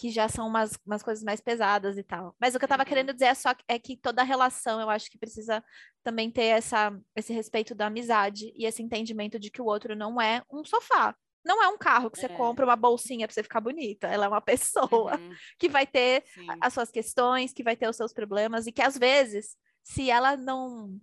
[0.00, 2.34] que já são umas, umas coisas mais pesadas e tal.
[2.40, 2.88] Mas o que eu estava uhum.
[2.88, 5.62] querendo dizer é só é que toda relação eu acho que precisa
[6.02, 10.18] também ter essa, esse respeito da amizade e esse entendimento de que o outro não
[10.18, 11.14] é um sofá,
[11.44, 12.36] não é um carro que você é.
[12.36, 14.06] compra uma bolsinha para você ficar bonita.
[14.06, 15.34] Ela é uma pessoa uhum.
[15.58, 16.46] que vai ter Sim.
[16.60, 20.36] as suas questões, que vai ter os seus problemas e que às vezes, se ela
[20.36, 21.00] não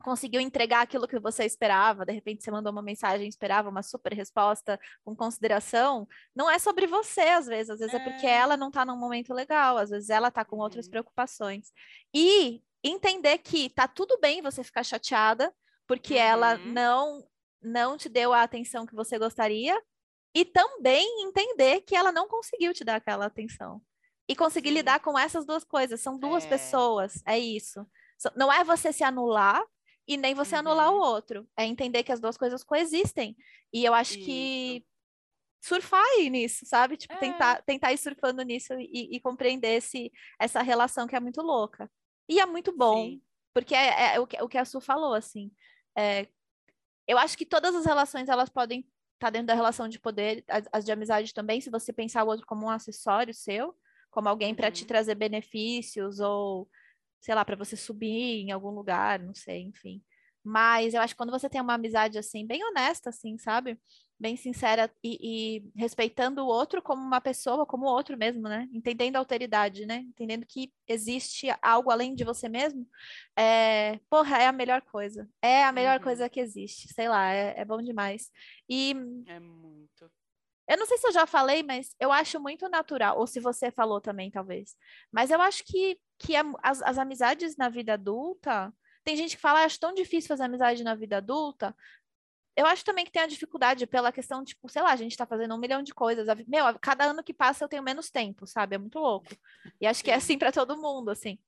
[0.00, 4.12] conseguiu entregar aquilo que você esperava, de repente você mandou uma mensagem, esperava uma super
[4.12, 8.56] resposta com consideração, não é sobre você às vezes, às vezes é, é porque ela
[8.56, 10.62] não está num momento legal, às vezes ela está com uhum.
[10.62, 11.72] outras preocupações.
[12.14, 15.52] E entender que tá tudo bem você ficar chateada,
[15.86, 16.20] porque uhum.
[16.20, 17.24] ela não
[17.62, 19.80] não te deu a atenção que você gostaria
[20.34, 23.82] e também entender que ela não conseguiu te dar aquela atenção.
[24.28, 24.74] E conseguir Sim.
[24.74, 26.00] lidar com essas duas coisas.
[26.00, 26.48] São duas é.
[26.48, 27.86] pessoas, é isso.
[28.36, 29.64] Não é você se anular
[30.06, 30.60] e nem você uhum.
[30.60, 31.00] anular o uhum.
[31.00, 31.48] outro.
[31.56, 33.36] É entender que as duas coisas coexistem.
[33.72, 34.24] E eu acho isso.
[34.24, 34.86] que
[35.60, 36.96] surfar aí nisso, sabe?
[36.96, 37.18] Tipo, é.
[37.18, 41.90] tentar, tentar ir surfando nisso e, e, compreender esse, essa relação que é muito louca.
[42.28, 43.22] E é muito bom, Sim.
[43.54, 45.50] porque é, é, é, o, que, o que a Su falou, assim.
[47.08, 50.44] Eu acho que todas as relações elas podem estar tá dentro da relação de poder,
[50.46, 53.74] as, as, de amizade também, se você pensar o outro como um acessório seu,
[54.10, 54.88] como alguém para te uhum.
[54.88, 56.68] trazer benefícios ou,
[57.20, 60.02] sei lá, para você subir em algum lugar, não sei, enfim.
[60.44, 63.78] Mas eu acho que quando você tem uma amizade assim, bem honesta, assim, sabe?
[64.18, 65.18] bem sincera e,
[65.58, 68.68] e, respeitando o outro como uma pessoa, como o outro mesmo, né?
[68.72, 69.98] Entendendo a alteridade, né?
[69.98, 72.86] Entendendo que existe algo além de você mesmo.
[73.36, 75.28] É, porra, é a melhor coisa.
[75.40, 76.04] É a melhor uhum.
[76.04, 76.92] coisa que existe.
[76.92, 78.30] Sei lá, é, é bom demais.
[78.68, 78.94] E.
[79.26, 80.10] É muito.
[80.68, 83.70] Eu não sei se eu já falei, mas eu acho muito natural, ou se você
[83.70, 84.76] falou também, talvez.
[85.10, 88.72] Mas eu acho que, que as, as amizades na vida adulta.
[89.08, 91.74] Tem gente que fala, ah, acho tão difícil fazer amizade na vida adulta,
[92.54, 95.24] eu acho também que tem a dificuldade pela questão, tipo, sei lá, a gente tá
[95.24, 96.26] fazendo um milhão de coisas.
[96.46, 98.74] Meu, cada ano que passa eu tenho menos tempo, sabe?
[98.74, 99.34] É muito louco.
[99.80, 101.38] E acho que é assim para todo mundo, assim.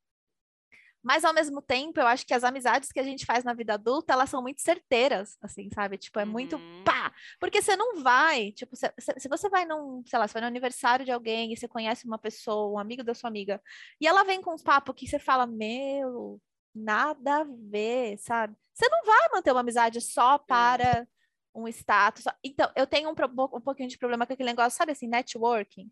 [1.03, 3.75] Mas ao mesmo tempo, eu acho que as amizades que a gente faz na vida
[3.75, 5.99] adulta, elas são muito certeiras, assim, sabe?
[5.99, 6.83] Tipo, é muito uhum.
[6.83, 7.13] pá!
[7.39, 10.49] Porque você não vai, tipo, se, se, você vai num, sei lá, você vai no
[10.49, 13.63] aniversário de alguém e você conhece uma pessoa, um amigo da sua amiga,
[14.01, 16.41] e ela vem com uns papos que você fala, meu,
[16.75, 18.57] nada a ver, sabe?
[18.73, 21.07] Você não vai manter uma amizade só para é.
[21.55, 22.25] um status.
[22.43, 23.15] Então, eu tenho um,
[23.57, 25.91] um pouquinho de problema com aquele negócio, sabe assim, networking.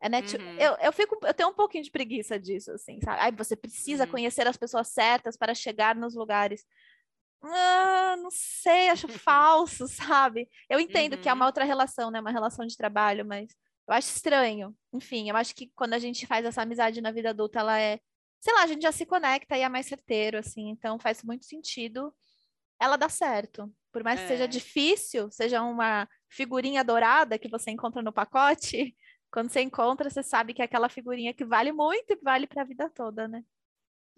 [0.00, 0.36] É net...
[0.36, 0.58] Uhum.
[0.58, 3.20] eu, eu, fico, eu tenho um pouquinho de preguiça disso, assim, sabe?
[3.20, 4.10] Aí você precisa uhum.
[4.10, 6.64] conhecer as pessoas certas para chegar nos lugares.
[7.42, 10.48] Ah, não sei, acho falso, sabe?
[10.68, 11.22] Eu entendo uhum.
[11.22, 11.48] que é uma uhum.
[11.48, 12.20] outra relação, né?
[12.20, 13.48] Uma relação de trabalho, mas
[13.88, 14.76] eu acho estranho.
[14.92, 18.00] Enfim, eu acho que quando a gente faz essa amizade na vida adulta, ela é,
[18.40, 21.46] sei lá, a gente já se conecta e é mais certeiro, assim, então faz muito
[21.46, 22.14] sentido
[22.78, 23.72] ela dá certo.
[23.92, 24.22] Por mais é.
[24.22, 24.48] que seja é.
[24.48, 28.96] difícil, seja uma figurinha dourada que você encontra no pacote,
[29.30, 32.62] quando você encontra, você sabe que é aquela figurinha que vale muito e vale para
[32.62, 33.44] a vida toda, né?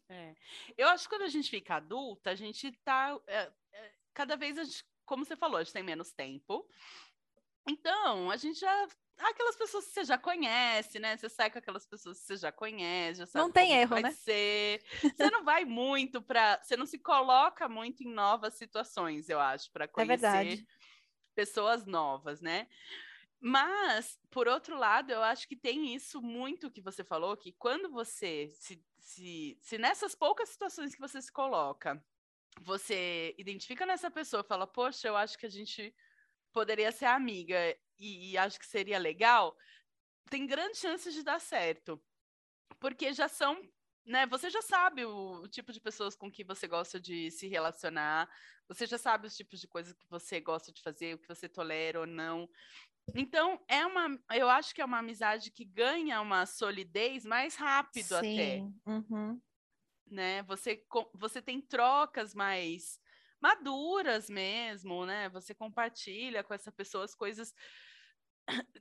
[0.09, 0.35] É.
[0.77, 3.19] Eu acho que quando a gente fica adulta, a gente tá.
[3.27, 6.67] É, é, cada vez, gente, como você falou, a gente tem menos tempo.
[7.69, 8.89] Então, a gente já.
[9.19, 11.17] Aquelas pessoas que você já conhece, né?
[11.17, 14.03] Você sai com aquelas pessoas que você já conhece, já sabe Não tem erro, vai
[14.03, 14.13] né?
[14.13, 14.83] Ser.
[15.17, 16.61] Você não vai muito para.
[16.63, 20.65] Você não se coloca muito em novas situações, eu acho, para é conhecer
[21.35, 22.69] pessoas novas, né?
[23.41, 27.91] Mas, por outro lado, eu acho que tem isso muito que você falou, que quando
[27.91, 32.05] você se, se, se nessas poucas situações que você se coloca,
[32.61, 35.95] você identifica nessa pessoa, fala, poxa, eu acho que a gente
[36.53, 37.57] poderia ser amiga
[37.99, 39.57] e, e acho que seria legal,
[40.31, 42.03] tem grandes chances de dar certo.
[42.79, 43.61] Porque já são
[44.09, 47.47] né, você já sabe o, o, tipo de pessoas com que você gosta de se
[47.47, 48.27] relacionar,
[48.67, 51.47] você já sabe os tipos de coisas que você gosta de fazer, o que você
[51.47, 52.49] tolera ou não.
[53.15, 58.09] Então, é uma, eu acho que é uma amizade que ganha uma solidez mais rápido
[58.09, 58.17] Sim.
[58.17, 58.65] até.
[58.87, 59.41] Uhum.
[60.11, 60.43] Né?
[60.45, 60.83] Você,
[61.13, 62.99] você tem trocas mais
[63.41, 65.29] maduras mesmo, né?
[65.31, 67.55] Você compartilha com essa pessoa as coisas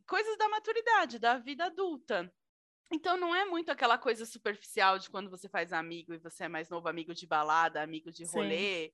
[0.08, 2.32] coisas da maturidade, da vida adulta.
[2.92, 6.48] Então não é muito aquela coisa superficial de quando você faz amigo e você é
[6.48, 8.88] mais novo, amigo de balada, amigo de rolê.
[8.88, 8.94] Sim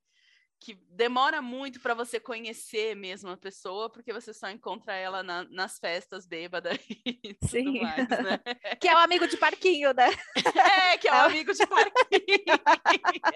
[0.63, 5.43] que demora muito para você conhecer mesmo a pessoa, porque você só encontra ela na,
[5.49, 7.81] nas festas bêbadas e tudo Sim.
[7.81, 8.39] mais, né?
[8.79, 10.09] que é o amigo de parquinho, né?
[10.93, 11.25] É, que é o é.
[11.25, 12.59] amigo de parquinho.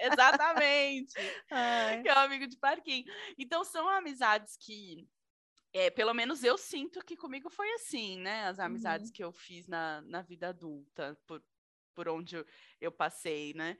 [0.00, 1.14] Exatamente.
[1.50, 2.02] Ai.
[2.02, 3.04] Que é o amigo de parquinho.
[3.36, 5.06] Então, são amizades que,
[5.72, 8.44] é, pelo menos eu sinto que comigo foi assim, né?
[8.44, 9.12] As amizades uhum.
[9.12, 11.42] que eu fiz na, na vida adulta, por,
[11.94, 12.46] por onde eu,
[12.80, 13.76] eu passei, né?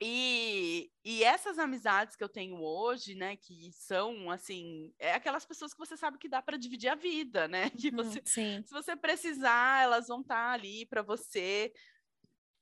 [0.00, 5.72] E, e essas amizades que eu tenho hoje, né, que são assim, é aquelas pessoas
[5.72, 7.70] que você sabe que dá para dividir a vida, né?
[7.70, 8.62] Que uhum, você, sim.
[8.64, 11.72] se você precisar, elas vão estar tá ali para você.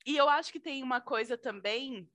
[0.05, 2.09] E eu acho que tem uma coisa também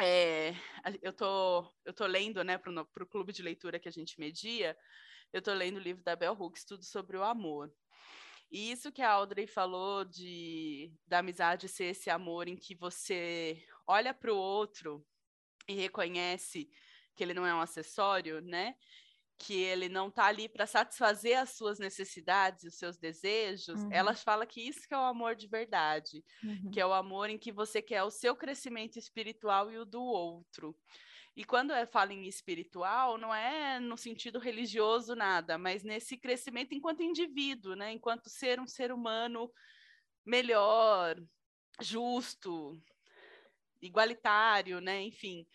[0.00, 0.54] é,
[1.02, 4.76] eu tô eu tô lendo, né, para o clube de leitura que a gente media,
[5.32, 7.72] eu tô lendo o livro da Bell Hooks, tudo sobre o amor.
[8.50, 13.64] E isso que a Audrey falou de da amizade ser esse amor em que você
[13.86, 15.04] olha para o outro
[15.66, 16.68] e reconhece
[17.14, 18.74] que ele não é um acessório, né?
[19.38, 23.88] Que ele não está ali para satisfazer as suas necessidades, os seus desejos, uhum.
[23.90, 26.70] ela fala que isso que é o amor de verdade, uhum.
[26.70, 30.02] que é o amor em que você quer o seu crescimento espiritual e o do
[30.02, 30.76] outro.
[31.34, 36.74] E quando é fala em espiritual, não é no sentido religioso nada, mas nesse crescimento
[36.74, 37.90] enquanto indivíduo, né?
[37.92, 39.50] Enquanto ser um ser humano
[40.24, 41.16] melhor,
[41.80, 42.78] justo,
[43.80, 45.00] igualitário, né?
[45.02, 45.46] Enfim.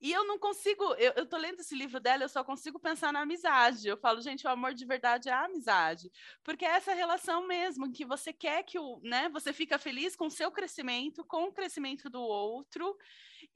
[0.00, 3.12] E eu não consigo, eu, eu tô lendo esse livro dela, eu só consigo pensar
[3.12, 3.88] na amizade.
[3.88, 6.10] Eu falo, gente, o amor de verdade é a amizade.
[6.44, 10.26] Porque é essa relação mesmo, que você quer que o, né, você fica feliz com
[10.26, 12.96] o seu crescimento, com o crescimento do outro,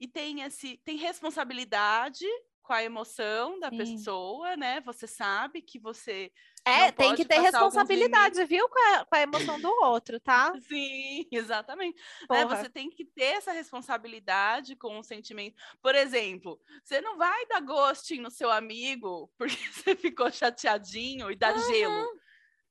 [0.01, 2.25] e tem esse tem responsabilidade
[2.63, 3.77] com a emoção da Sim.
[3.77, 4.81] pessoa, né?
[4.81, 6.31] Você sabe que você
[6.65, 10.53] é, tem que ter responsabilidade, viu, com a, com a, emoção do outro, tá?
[10.67, 11.99] Sim, exatamente.
[12.29, 12.45] Né?
[12.45, 15.55] Você tem que ter essa responsabilidade com o sentimento.
[15.81, 21.35] Por exemplo, você não vai dar ghosting no seu amigo porque você ficou chateadinho e
[21.35, 21.67] dar uhum.
[21.67, 22.21] gelo.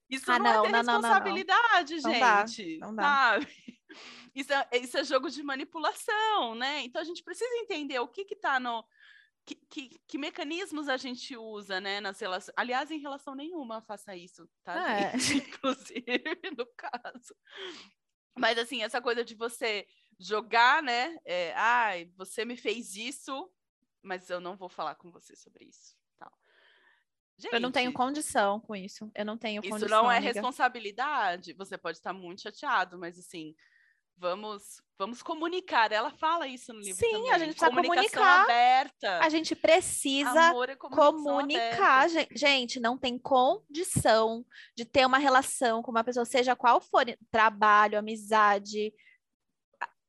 [0.08, 2.78] Isso ah, não, não é não, responsabilidade, não, gente.
[2.78, 3.48] Não dá, sabe?
[4.34, 6.82] Isso é, isso é jogo de manipulação, né?
[6.82, 8.84] Então a gente precisa entender o que está no.
[9.44, 12.54] Que, que, que, mecanismos a gente usa, né, nas relações.
[12.56, 15.00] Aliás, em relação nenhuma, faça isso, tá?
[15.00, 15.12] É.
[15.34, 16.22] Inclusive,
[16.56, 17.34] no caso.
[18.38, 19.86] Mas, assim, essa coisa de você
[20.18, 21.18] jogar, né?
[21.24, 23.50] É, ai, ah, você me fez isso,
[24.02, 25.96] mas eu não vou falar com você sobre isso.
[26.18, 26.32] Tal.
[27.38, 29.10] Gente, eu não tenho condição com isso.
[29.14, 29.86] Eu não tenho isso condição.
[29.86, 30.32] Isso não é amiga.
[30.34, 31.54] responsabilidade.
[31.54, 33.54] Você pode estar muito chateado, mas assim,
[34.20, 35.90] vamos vamos comunicar.
[35.90, 37.32] Ela fala isso no livro Sim, também.
[37.32, 38.42] a gente precisa comunicar.
[38.42, 39.18] aberta.
[39.18, 42.04] A gente precisa é comunicar.
[42.04, 42.38] Aberta.
[42.38, 44.44] Gente, não tem condição
[44.76, 48.92] de ter uma relação com uma pessoa, seja qual for, trabalho, amizade,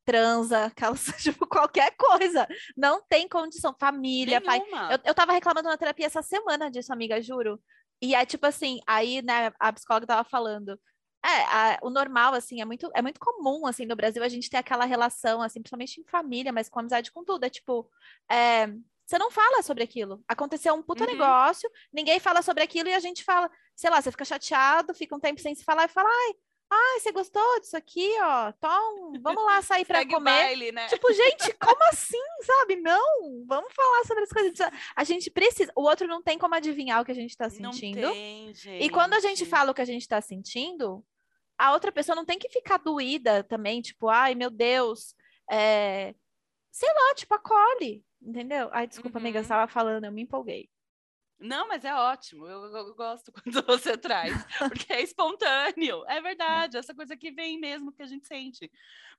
[0.05, 2.45] transa, aquelas, tipo, qualquer coisa.
[2.75, 3.73] Não tem condição.
[3.79, 4.59] Família, pai.
[4.59, 4.91] Nenhuma.
[4.91, 7.61] Eu, eu tava reclamando na terapia essa semana disso, amiga, juro.
[8.01, 10.77] E é tipo assim, aí, né, a psicóloga tava falando.
[11.23, 14.49] É, a- o normal, assim, é muito, é muito comum, assim, no Brasil a gente
[14.49, 17.43] ter aquela relação, assim, principalmente em família, mas com amizade com tudo.
[17.43, 17.87] É tipo,
[18.29, 18.67] é,
[19.05, 20.23] você não fala sobre aquilo.
[20.27, 21.11] Aconteceu um puta Uhum.
[21.11, 25.15] negócio, ninguém fala sobre aquilo e a gente fala, sei lá, você fica chateado, fica
[25.15, 26.33] um tempo sem se falar e fala, ai,
[26.73, 28.51] ai, você gostou disso aqui, ó?
[28.53, 30.23] Tom, vamos lá sair o comer.
[30.31, 30.87] baile, né?
[30.87, 32.77] Tipo, gente, como assim, sabe?
[32.77, 34.57] Não, vamos falar sobre as coisas.
[34.95, 35.71] A gente precisa.
[35.75, 38.09] O outro não tem como adivinhar o que a gente tá Não sentindo.
[38.09, 38.83] tem, gente.
[38.85, 41.03] E quando a gente fala o que a gente tá sentindo,
[41.67, 45.15] a outra pessoa não tem que ficar doída também, tipo, ai, meu Deus,
[45.49, 46.15] é...
[46.71, 48.69] sei lá, tipo, acolhe, entendeu?
[48.73, 49.43] Ai, desculpa, amiga, Uhum.
[49.43, 50.69] você tava falando, eu me empolguei.
[51.39, 52.47] Não, mas é ótimo.
[52.47, 54.33] Eu, eu- eu gosto quando você traz,
[54.69, 56.03] porque é espontâneo.
[56.07, 58.71] É verdade, essa coisa que vem mesmo que a gente sente.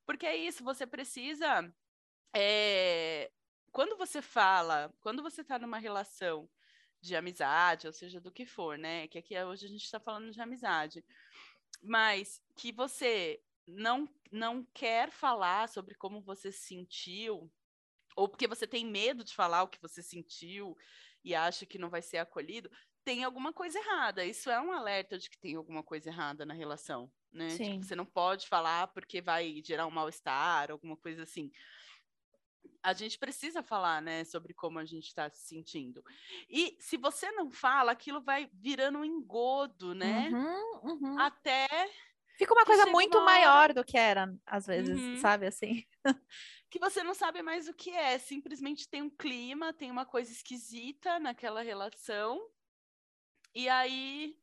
[0.06, 1.72] Porque é isso, você precisa.
[2.34, 3.30] é,
[3.72, 6.48] Quando você fala, quando você está numa relação
[7.00, 9.08] de amizade, ou seja, do que for, né?
[9.08, 11.04] Que aqui hoje a gente está falando de amizade,
[11.80, 17.50] mas que você não, não quer falar sobre como você se sentiu,
[18.16, 20.76] ou porque você tem medo de falar o que você sentiu
[21.24, 22.70] e acha que não vai ser acolhido,
[23.04, 24.24] tem alguma coisa errada.
[24.24, 27.58] Isso é um alerta de que tem alguma coisa errada na relação, né?
[27.58, 31.50] Tipo, você não pode falar porque vai gerar um mal-estar, alguma coisa assim.
[32.82, 36.02] A gente precisa falar, né, sobre como a gente está se sentindo.
[36.48, 40.34] E se você não fala, aquilo vai virando um engodo, né?
[40.34, 41.16] Uhum, uhum.
[41.16, 41.66] Até
[42.38, 45.16] Fica uma coisa muito uma maior do que era, às vezes, Uhum.
[45.16, 45.84] sabe, assim?
[46.70, 48.18] que você não sabe mais o que é.
[48.18, 52.50] Simplesmente tem um clima, tem uma coisa esquisita naquela relação.
[53.54, 54.36] E aí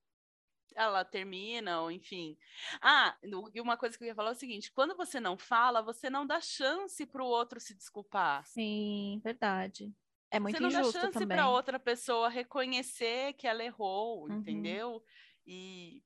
[0.84, 2.38] ela termina, ou enfim.
[2.82, 3.18] Ah,
[3.54, 6.10] e uma coisa que eu ia falar é o seguinte: quando você não fala, você
[6.10, 8.46] não dá chance para o outro se desculpar.
[8.46, 9.96] Sim, verdade.
[10.32, 11.26] É muito você não dá injusto chance também.
[11.26, 14.30] para outra pessoa reconhecer que ela errou, Uhum.
[14.30, 15.04] entendeu?
[15.46, 16.04] E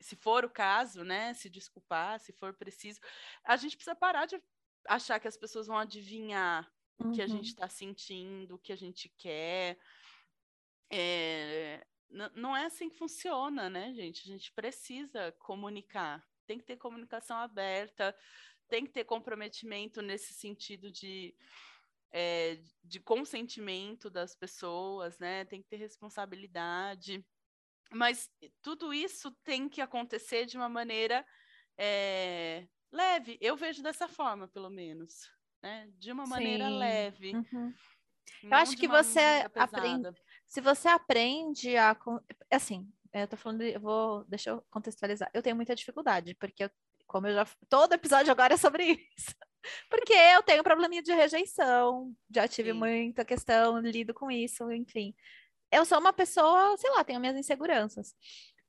[0.00, 3.00] se for o caso, né, se desculpar, se for preciso,
[3.44, 4.40] a gente precisa parar de
[4.88, 7.26] achar que as pessoas vão adivinhar o que a Uhum.
[7.26, 9.78] gente está sentindo, o que a gente quer.
[10.90, 11.84] É,
[12.34, 14.22] não é assim que funciona, né, gente?
[14.22, 16.24] A gente precisa comunicar.
[16.46, 18.16] Tem que ter comunicação aberta,
[18.68, 21.34] tem que ter comprometimento nesse sentido de,
[22.12, 25.44] é, de consentimento das pessoas, né?
[25.44, 27.24] Tem que ter responsabilidade.
[27.92, 28.30] Mas
[28.62, 31.24] tudo isso tem que acontecer de uma maneira
[31.78, 33.38] é, leve.
[33.40, 35.30] Eu vejo dessa forma, pelo menos.
[35.62, 35.88] Né?
[35.98, 36.78] De uma maneira Sim.
[36.78, 37.34] leve.
[37.34, 37.74] Uhum.
[38.44, 39.20] não acho que você
[39.54, 40.14] aprende-.
[40.48, 41.94] Se você aprende a.
[41.94, 43.62] con- Assim, eu tô falando.
[43.62, 44.24] Eu vou.
[44.24, 45.30] Deixa eu contextualizar.
[45.34, 46.70] Eu tenho muita dificuldade, porque, eu-
[47.06, 47.46] como eu já.
[47.68, 48.84] Todo episódio agora é sobre
[49.16, 49.34] isso.
[49.90, 52.78] Porque eu tenho probleminha de rejeição, já tive Sim.
[52.78, 55.12] muita questão, lido com isso, enfim.
[55.72, 58.14] Eu sou uma pessoa, sei lá, tenho minhas inseguranças.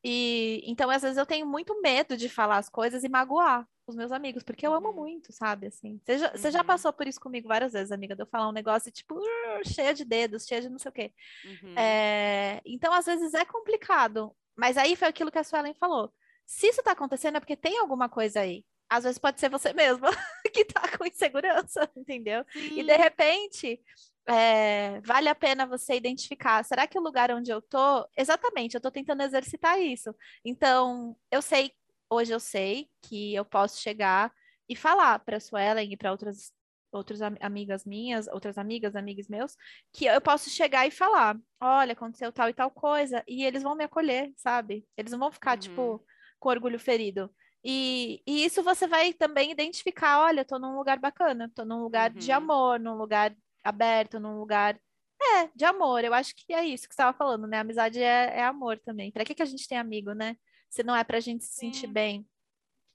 [0.03, 3.95] E então, às vezes, eu tenho muito medo de falar as coisas e magoar os
[3.95, 4.95] meus amigos, porque eu amo Uhum.
[4.95, 5.67] muito, sabe?
[5.67, 6.65] Assim, você já, você já Uhum.
[6.65, 9.63] passou por isso comigo várias vezes, amiga, de eu falar um negócio e, tipo, "Uh,
[9.65, 11.13] cheia de dedos, cheia de não sei o quê.
[11.45, 11.73] Uhum.
[11.77, 14.35] É, então, às vezes é complicado.
[14.55, 16.11] Mas aí foi aquilo que a Suelen falou.
[16.45, 18.65] Se isso tá acontecendo é porque tem alguma coisa aí.
[18.89, 20.09] Às vezes pode ser você mesma
[20.53, 22.43] que tá com insegurança, entendeu?
[22.75, 22.97] E de Sim.
[22.97, 23.81] repente,
[24.27, 26.63] é, vale a pena você identificar.
[26.63, 30.15] Será que o lugar onde eu tô, exatamente, eu tô tentando exercitar isso.
[30.43, 31.71] Então, eu sei,
[32.09, 34.31] hoje eu sei que eu posso chegar
[34.69, 36.51] e falar para a Suelen e para outras
[36.91, 39.55] outras am- amigas minhas, outras amigas, amigos meus,
[39.93, 43.75] que eu posso chegar e falar, olha, aconteceu tal e tal coisa, e eles vão
[43.75, 44.87] me acolher, sabe?
[44.95, 45.57] Eles não vão ficar, Uhum.
[45.57, 46.03] tipo,
[46.39, 47.29] com orgulho ferido.
[47.63, 52.09] E, e isso você vai também identificar, olha, tô num lugar bacana, tô num lugar
[52.11, 52.37] de Uhum.
[52.37, 54.79] amor, num lugar aberto, num lugar,
[55.21, 56.03] é, de amor.
[56.03, 57.59] Eu acho que é isso que você estava falando, né?
[57.59, 59.11] Amizade é, é amor também.
[59.11, 60.37] Para que que a gente tem amigo, né?
[60.69, 62.27] Se não é pra gente se sentir bem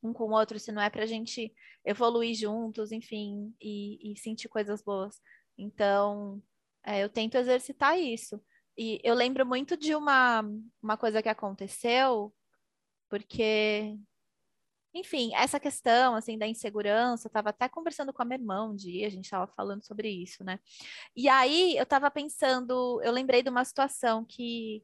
[0.02, 1.54] um com o outro, se não é pra gente
[1.84, 5.20] evoluir juntos, enfim, e, e sentir coisas boas.
[5.56, 6.42] Então,
[6.84, 8.42] é, eu tento exercitar isso.
[8.76, 10.42] E eu lembro muito de uma,
[10.82, 12.34] uma coisa que aconteceu,
[13.08, 13.98] porque,
[14.94, 18.74] enfim, essa questão, assim, da insegurança, eu estava até conversando com a minha irmã um
[18.74, 20.58] dia, a gente estava falando sobre isso, né?
[21.14, 24.82] E aí, eu estava pensando, eu lembrei de uma situação que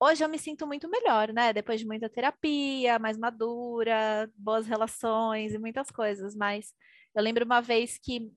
[0.00, 1.52] hoje eu me sinto muito melhor, né?
[1.52, 6.34] Depois de muita terapia, mais madura, boas relações e muitas coisas.
[6.34, 6.72] Mas
[7.14, 8.30] eu lembro uma vez que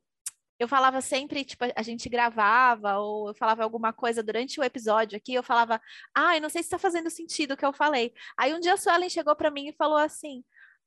[0.59, 5.18] eu falava sempre, tipo, a gente gravava, ou eu falava alguma coisa durante o episódio
[5.18, 5.82] aqui, eu falava,
[6.16, 8.14] ai, não sei se está fazendo sentido o que eu falei.
[8.38, 10.43] Aí um dia a Suelen chegou para mim e falou assim: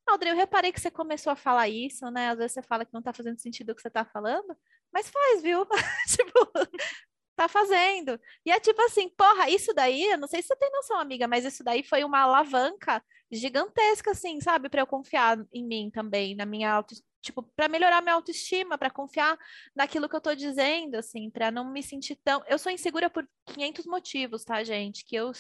[0.07, 2.29] Audrey, eu reparei que você começou a falar isso, né?
[2.31, 4.57] Às vezes você fala que não tá fazendo sentido o que você tá falando,
[4.93, 5.67] mas faz, viu?
[6.09, 6.53] tipo,
[7.37, 8.19] tá fazendo.
[8.45, 11.27] E é tipo assim, porra, isso daí, eu não sei se você tem noção, amiga,
[11.29, 14.69] mas isso daí foi uma alavanca gigantesca, assim, sabe?
[14.69, 18.91] Para eu confiar em mim também, na minha auto, tipo, para melhorar minha autoestima, para
[18.91, 19.37] confiar
[19.75, 22.43] naquilo que eu tô dizendo, assim, para não me sentir tão.
[22.47, 25.05] Eu sou insegura por 500 motivos, tá, gente?
[25.05, 25.33] Que eu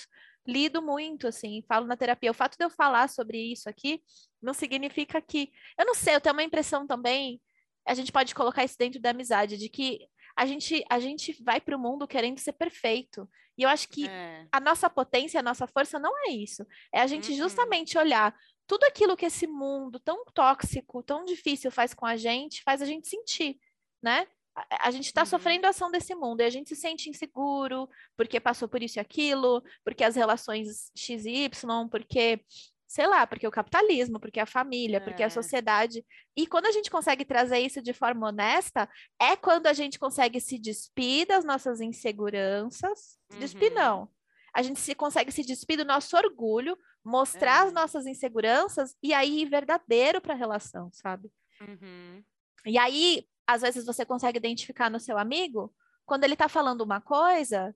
[0.46, 2.30] lido muito, assim, falo na terapia.
[2.30, 4.02] O fato de eu falar sobre isso aqui
[4.42, 5.50] não significa que.
[5.78, 7.40] Eu não sei, eu tenho uma impressão também.
[7.86, 11.60] A gente pode colocar isso dentro da amizade, de que a gente, a gente vai
[11.60, 13.28] para o mundo querendo ser perfeito.
[13.56, 14.46] E eu acho que é.
[14.50, 16.66] a nossa potência, a nossa força não é isso.
[16.92, 17.36] É a gente uhum.
[17.36, 18.34] justamente olhar
[18.66, 22.86] tudo aquilo que esse mundo tão tóxico, tão difícil faz com a gente, faz a
[22.86, 23.60] gente sentir,
[24.02, 24.26] né?
[24.56, 25.26] A, a gente está uhum.
[25.26, 28.98] sofrendo a ação desse mundo e a gente se sente inseguro porque passou por isso
[28.98, 32.40] e aquilo, porque as relações X e Y, porque
[32.86, 35.00] sei lá, porque o capitalismo, porque a família, é.
[35.00, 35.30] porque a é.
[35.30, 36.04] sociedade.
[36.36, 38.88] E quando a gente consegue trazer isso de forma honesta,
[39.20, 43.18] é quando a gente consegue se despir das nossas inseguranças.
[43.32, 43.38] Uhum.
[43.38, 44.08] Despir, não.
[44.54, 47.68] A gente se consegue se despir do nosso orgulho, mostrar é.
[47.68, 51.30] as nossas inseguranças e aí ir verdadeiro para a relação, sabe?
[51.60, 52.22] Uhum.
[52.64, 55.74] E aí, às vezes, você consegue identificar no seu amigo
[56.06, 57.74] quando ele está falando uma coisa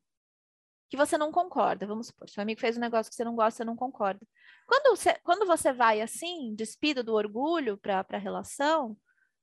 [0.89, 1.87] que você não concorda.
[1.87, 4.27] Vamos supor, seu amigo fez um negócio que você não gosta, você não concorda.
[4.67, 8.97] Quando você, quando você vai assim, despido do orgulho para a relação,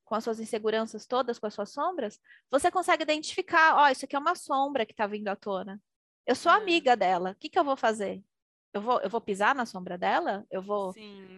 [0.03, 2.19] com as suas inseguranças todas, com as suas sombras,
[2.49, 5.81] você consegue identificar, ó, oh, isso aqui é uma sombra que está vindo à tona.
[6.25, 6.55] Eu sou é.
[6.55, 7.31] amiga dela.
[7.31, 8.23] O que, que eu vou fazer?
[8.73, 10.45] Eu vou, eu vou pisar na sombra dela?
[10.51, 10.93] Eu vou,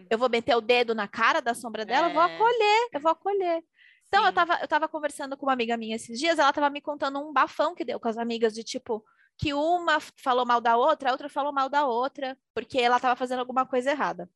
[0.10, 2.08] eu vou meter o dedo na cara da sombra dela?
[2.08, 2.10] É.
[2.10, 2.36] Eu vou é.
[2.36, 3.64] acolher, eu vou acolher.
[4.08, 6.82] Então, eu tava, eu tava conversando com uma amiga minha esses dias, ela tava me
[6.82, 9.04] contando um bafão que deu com as amigas de tipo,
[9.38, 13.16] que uma falou mal da outra, a outra falou mal da outra, porque ela estava
[13.16, 14.30] fazendo alguma coisa errada.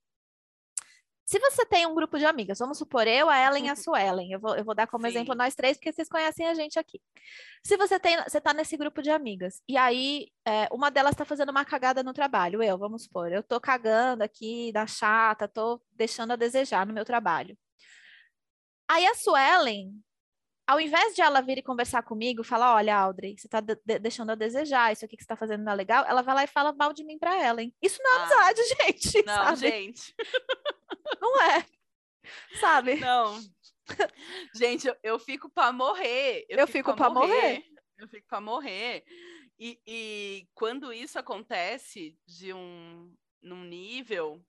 [1.25, 4.33] Se você tem um grupo de amigas, vamos supor eu, a Ellen e a Suelen,
[4.33, 5.11] eu vou, eu vou dar como Sim.
[5.11, 7.01] exemplo nós três, porque vocês conhecem a gente aqui.
[7.65, 11.23] Se você tem, você tá nesse grupo de amigas, e aí é, uma delas está
[11.23, 15.81] fazendo uma cagada no trabalho, eu, vamos supor, eu tô cagando aqui, da chata, tô
[15.91, 17.57] deixando a desejar no meu trabalho.
[18.89, 20.03] Aí a Suelen
[20.67, 24.31] ao invés de ela vir e conversar comigo, falar, olha, Audrey, você tá de deixando
[24.31, 26.47] a desejar, isso aqui que você tá fazendo não é legal, ela vai lá e
[26.47, 27.73] fala mal de mim pra Ellen.
[27.81, 29.25] Isso não é ah, amizade, gente.
[29.25, 29.59] Não, sabe?
[29.59, 30.15] gente.
[31.19, 31.65] Não é.
[32.59, 32.95] Sabe?
[32.95, 33.39] Não.
[34.55, 36.45] Gente, eu, eu fico pra morrer.
[36.47, 37.27] Eu, eu fico, fico pra morrer.
[37.27, 37.65] morrer.
[37.97, 39.03] Eu fico pra morrer.
[39.59, 44.43] E, e quando isso acontece de um num nível,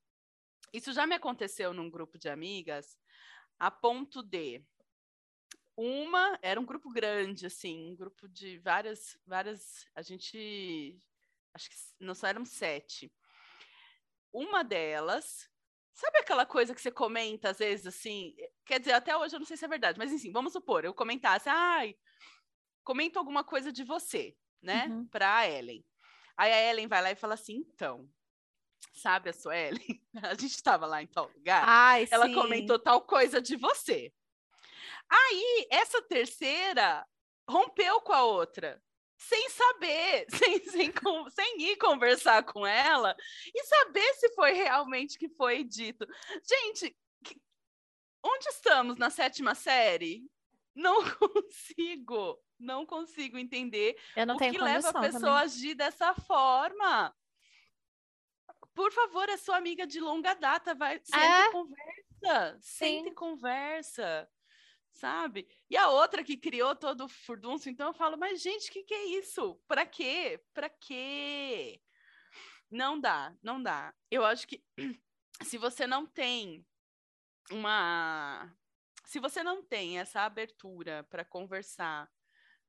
[0.72, 2.96] isso já me aconteceu num grupo de amigas,
[3.58, 4.62] a ponto de
[5.76, 9.86] uma era um grupo grande, assim, um grupo de várias, várias.
[9.94, 10.98] A gente.
[11.54, 13.12] Acho que nós éramos sete.
[14.32, 15.50] Uma delas.
[15.94, 18.34] Sabe aquela coisa que você comenta, às vezes, assim?
[18.64, 20.94] Quer dizer, até hoje eu não sei se é verdade, mas enfim, vamos supor, eu
[20.94, 21.94] comentasse, ai,
[22.82, 24.86] comento alguma coisa de você, né?
[24.86, 25.06] Uhum.
[25.06, 25.84] Pra Ellen.
[26.36, 28.08] Aí a Ellen vai lá e fala assim: então,
[28.94, 30.02] sabe a Suelen?
[30.22, 31.64] A gente estava lá em tal lugar.
[31.66, 32.34] Ai, ela sim.
[32.34, 34.12] comentou tal coisa de você.
[35.12, 37.06] Aí, essa terceira
[37.46, 38.82] rompeu com a outra,
[39.18, 40.92] sem saber, sem, sem,
[41.30, 43.14] sem ir conversar com ela
[43.54, 46.06] e saber se foi realmente que foi dito.
[46.42, 46.96] Gente,
[48.24, 50.24] onde estamos na sétima série?
[50.74, 55.30] Não consigo, não consigo entender o que leva a pessoa também.
[55.30, 57.14] a agir dessa forma.
[58.74, 61.44] Por favor, é sua amiga de longa data, vai, senta é?
[61.44, 64.30] e conversa, senta e conversa
[64.92, 65.48] sabe?
[65.68, 68.84] E a outra que criou todo o furdunço, então eu falo, mas gente, o que,
[68.84, 69.60] que é isso?
[69.66, 70.42] Para quê?
[70.52, 71.80] Para quê?
[72.70, 73.94] Não dá, não dá.
[74.10, 74.62] Eu acho que
[75.42, 76.66] se você não tem
[77.50, 78.54] uma.
[79.04, 82.10] Se você não tem essa abertura para conversar,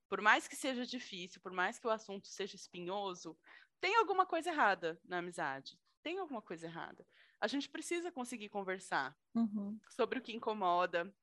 [0.10, 3.38] por mais que seja difícil, por mais que o assunto seja espinhoso,
[3.80, 5.80] tem alguma coisa errada na amizade.
[6.02, 7.06] Tem alguma coisa errada.
[7.40, 9.80] A gente precisa conseguir conversar uhum.
[9.90, 11.14] sobre o que incomoda,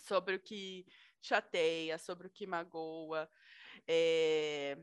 [0.00, 0.86] sobre o que
[1.20, 3.28] chateia, sobre o que magoa.
[3.86, 4.78] É...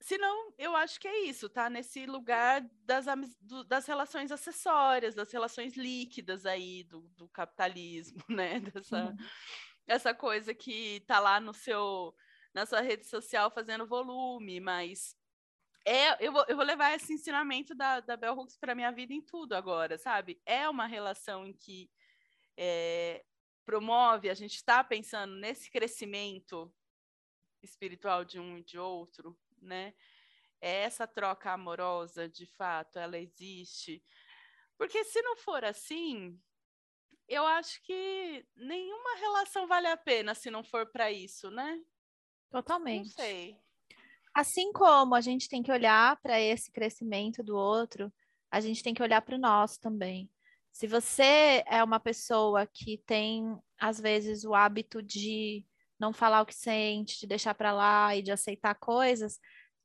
[0.00, 1.68] Senão, eu acho que é isso, tá?
[1.68, 3.06] Nesse lugar das,
[3.40, 8.60] do, das relações acessórias, das relações líquidas aí do, do capitalismo, né?
[8.60, 9.16] Dessa uhum.
[9.86, 12.14] essa coisa que tá lá no seu,
[12.54, 15.16] na sua rede social fazendo volume, mas
[15.84, 19.12] é, eu, vou, eu vou levar esse ensinamento da, da Bell Hooks para minha vida
[19.12, 20.40] em tudo agora, sabe?
[20.44, 21.90] É uma relação em que
[22.56, 23.24] é,
[23.68, 26.72] promove, a gente está pensando nesse crescimento
[27.62, 29.92] espiritual de um e de outro, né?
[30.58, 34.02] Essa troca amorosa, de fato, ela existe.
[34.78, 36.40] Porque se não for assim,
[37.28, 41.78] eu acho que nenhuma relação vale a pena se não for para isso, né?
[42.48, 43.08] Totalmente.
[43.08, 43.54] Não sei.
[44.32, 48.10] Assim como a gente tem que olhar para esse crescimento do outro,
[48.50, 50.30] a gente tem que olhar para o nosso também.
[50.72, 53.44] Se você é uma pessoa que tem,
[53.80, 55.64] às vezes, o hábito de
[55.98, 59.38] não falar o que sente, de deixar para lá e de aceitar coisas,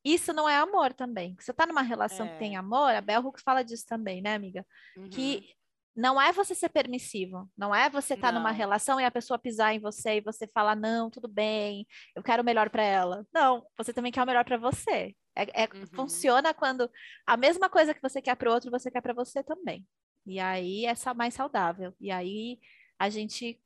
[0.04, 1.34] isso não é amor também.
[1.40, 2.32] Você está numa relação É.
[2.32, 4.64] que tem amor, a Bell Hooks fala disso também, né, amiga?
[4.96, 5.08] Uhum.
[5.10, 5.48] Que
[5.96, 8.56] não é você ser permissivo, não é você estar numa Não.
[8.56, 12.42] relação e a pessoa pisar em você e você falar, não, tudo bem, eu quero
[12.42, 13.26] o melhor para ela.
[13.32, 15.14] Não, você também quer o melhor para você.
[15.36, 15.86] É, é- Uhum.
[15.94, 16.88] Funciona quando
[17.26, 19.84] a mesma coisa que você quer para o outro, você quer para você também.
[20.26, 21.94] E aí é sa- mais saudável.
[22.00, 22.58] E aí
[22.98, 23.60] a gente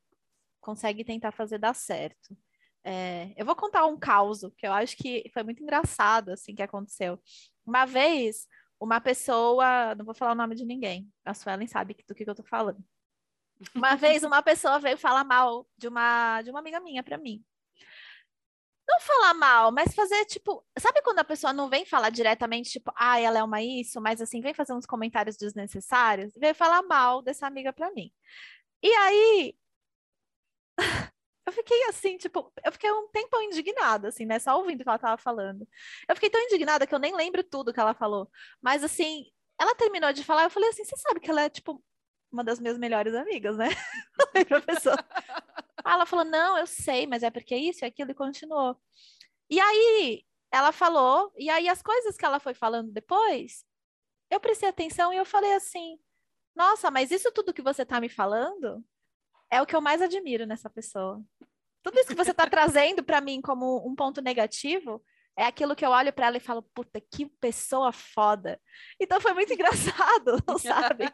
[0.61, 2.37] consegue tentar fazer dar certo.
[2.83, 6.63] É, eu vou contar um caos que eu acho que foi muito engraçado assim que
[6.63, 7.19] aconteceu.
[7.65, 8.47] Uma vez,
[8.79, 12.29] uma pessoa, não vou falar o nome de ninguém, a Suelen sabe do que, que
[12.29, 12.83] eu tô falando.
[13.75, 17.43] Uma vez uma pessoa veio falar mal de uma de uma amiga minha para mim.
[18.89, 22.91] Não falar mal, mas fazer tipo, sabe quando a pessoa não vem falar diretamente, tipo,
[22.95, 27.21] ah, ela é uma isso, mas assim, vem fazer uns comentários desnecessários, veio falar mal
[27.21, 28.11] dessa amiga para mim.
[28.83, 29.55] E aí
[31.45, 34.39] eu fiquei assim, tipo, eu fiquei um tempão indignada, assim, né?
[34.39, 35.67] Só ouvindo o que ela tava falando.
[36.07, 38.29] Eu fiquei tão indignada que eu nem lembro tudo que ela falou.
[38.61, 39.25] Mas assim,
[39.59, 41.83] ela terminou de falar, eu falei assim, você sabe que ela é, tipo,
[42.31, 43.67] uma das minhas melhores amigas, né?
[44.35, 44.97] Aí, professor.
[45.83, 48.79] Aí ela falou, não, eu sei, mas é porque isso e aquilo, e continuou.
[49.49, 53.65] E aí, ela falou, e aí as coisas que ela foi falando depois,
[54.29, 55.99] eu prestei atenção e eu falei assim,
[56.55, 58.83] nossa, mas isso tudo que você tá me falando
[59.49, 61.23] é o que eu mais admiro nessa pessoa.
[61.81, 65.03] Tudo isso que você tá trazendo para mim como um ponto negativo
[65.39, 68.59] é aquilo que eu olho para ela e falo, puta, que pessoa foda.
[68.99, 71.05] Então foi muito engraçado, sabe?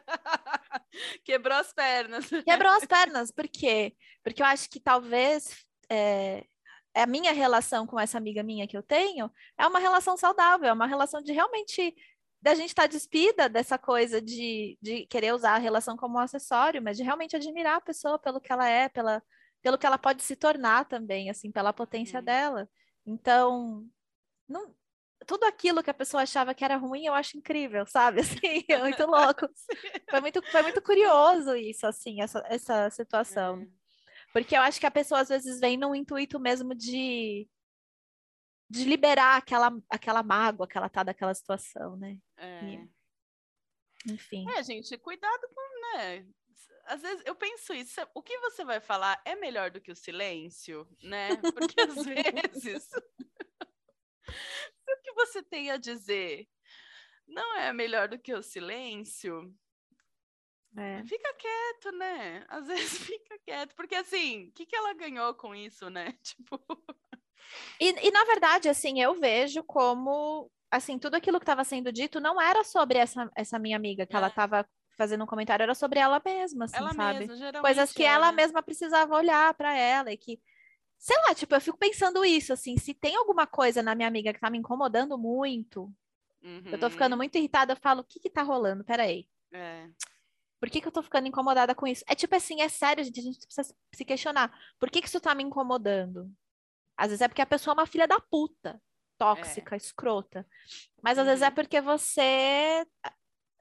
[1.24, 2.28] Quebrou as pernas.
[2.44, 3.94] Quebrou as pernas, por quê?
[4.24, 6.44] Porque eu acho que talvez é,
[6.92, 10.72] a minha relação com essa amiga minha que eu tenho é uma relação saudável, é
[10.72, 11.94] uma relação de realmente
[12.42, 16.82] da gente estar despida dessa coisa de, de querer usar a relação como um acessório,
[16.82, 19.22] mas de realmente admirar a pessoa pelo que ela é, pela,
[19.62, 22.24] pelo que ela pode se tornar também, assim, pela potência Uhum.
[22.24, 22.68] dela.
[23.06, 23.86] Então,
[24.48, 24.74] não,
[25.26, 28.20] tudo aquilo que a pessoa achava que era ruim, eu acho incrível, sabe?
[28.44, 29.48] Assim, é muito louco.
[30.10, 33.66] Foi muito, foi muito curioso isso, assim, essa, essa situação.
[34.32, 37.48] Porque eu acho que a pessoa às vezes vem num intuito mesmo de,
[38.70, 42.18] de liberar aquela, aquela mágoa que ela tá daquela situação, né?
[42.36, 42.64] É.
[42.64, 42.90] E-
[44.12, 44.48] Enfim.
[44.50, 46.26] É, gente, cuidado com, né?
[46.84, 49.96] Às vezes eu penso isso, o que você vai falar é melhor do que o
[49.96, 51.30] silêncio, né?
[51.36, 52.88] Porque às vezes
[54.88, 56.48] o que você tem a dizer
[57.26, 59.54] não é melhor do que o silêncio,
[60.76, 61.06] É.
[61.06, 62.44] fica quieto, né?
[62.48, 62.66] Às
[62.98, 66.12] vezes fica quieto, porque assim, o que, que ela ganhou com isso, né?
[66.22, 66.58] Tipo,
[67.80, 72.20] E, e, na verdade, assim, eu vejo como, assim, tudo aquilo que estava sendo dito
[72.20, 74.30] não era sobre essa, essa minha amiga, que ela É.
[74.30, 74.66] estava
[74.96, 77.26] fazendo um comentário, era sobre ela mesma, assim, ela sabe?
[77.26, 77.34] mesma.
[77.60, 78.32] Coisas que é, ela né?
[78.32, 80.40] mesma precisava olhar para ela e que,
[80.98, 84.32] sei lá, tipo, eu fico pensando isso, assim, se tem alguma coisa na minha amiga
[84.32, 85.92] que tá me incomodando muito,
[86.70, 88.84] eu tô ficando Uhum, muito irritada, eu falo, o que que tá rolando?
[88.84, 89.28] Peraí.
[89.52, 89.90] é.
[90.60, 92.02] Por que que eu tô ficando incomodada com isso?
[92.08, 94.50] É tipo assim, é sério, gente, a gente precisa se questionar.
[94.78, 96.32] Por que que isso tá me incomodando?
[96.96, 98.82] Às vezes é porque a pessoa é uma filha da puta,
[99.18, 100.46] tóxica, escrota.
[101.02, 101.54] Mas às vezes é Uhum.
[101.54, 102.86] porque você,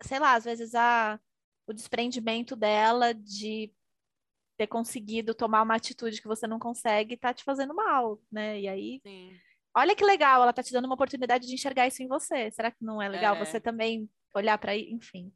[0.01, 1.19] sei lá, às vezes a,
[1.67, 3.73] o desprendimento dela de
[4.57, 8.59] ter conseguido tomar uma atitude que você não consegue tá te fazendo mal, né?
[8.61, 9.39] E aí, Sim.
[9.75, 12.51] olha que legal, ela tá te dando uma oportunidade de enxergar isso em você.
[12.51, 13.45] Será que não é legal É.
[13.45, 15.33] você também olhar para aí, enfim.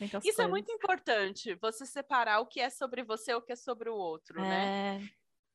[0.00, 0.48] Isso é coisas.
[0.48, 3.94] muito importante, você separar o que é sobre você e o que é sobre o
[3.94, 4.98] outro, né?
[4.98, 5.00] É,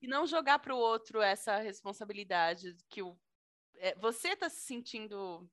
[0.02, 3.18] E não jogar para o outro essa responsabilidade que o,
[3.78, 5.50] é, você está se sentindo.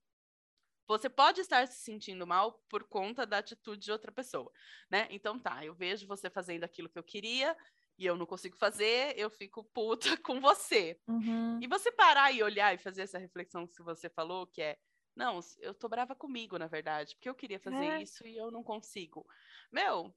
[0.99, 4.51] Você pode estar se sentindo mal por conta da atitude de outra pessoa,
[4.91, 5.07] né?
[5.11, 7.57] Então tá, eu vejo você fazendo aquilo que eu queria
[7.99, 11.01] e eu não consigo fazer, eu fico puta com você.
[11.09, 11.61] uhum.
[11.61, 14.79] E você parar e olhar e fazer essa reflexão que você falou, que é,
[15.15, 18.03] não, eu tô brava comigo, na verdade, porque eu queria fazer É.
[18.03, 19.27] isso e eu não consigo.
[19.71, 20.15] Meu,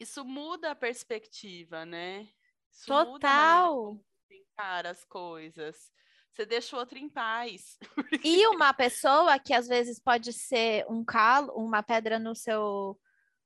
[0.00, 2.28] isso muda a perspectiva, né?
[2.70, 3.76] Isso muda a Total.
[3.76, 5.92] como você encara as coisas.
[6.32, 7.78] Você deixa o outro em paz.
[8.24, 12.98] E uma pessoa que às vezes pode ser um calo, uma pedra no seu.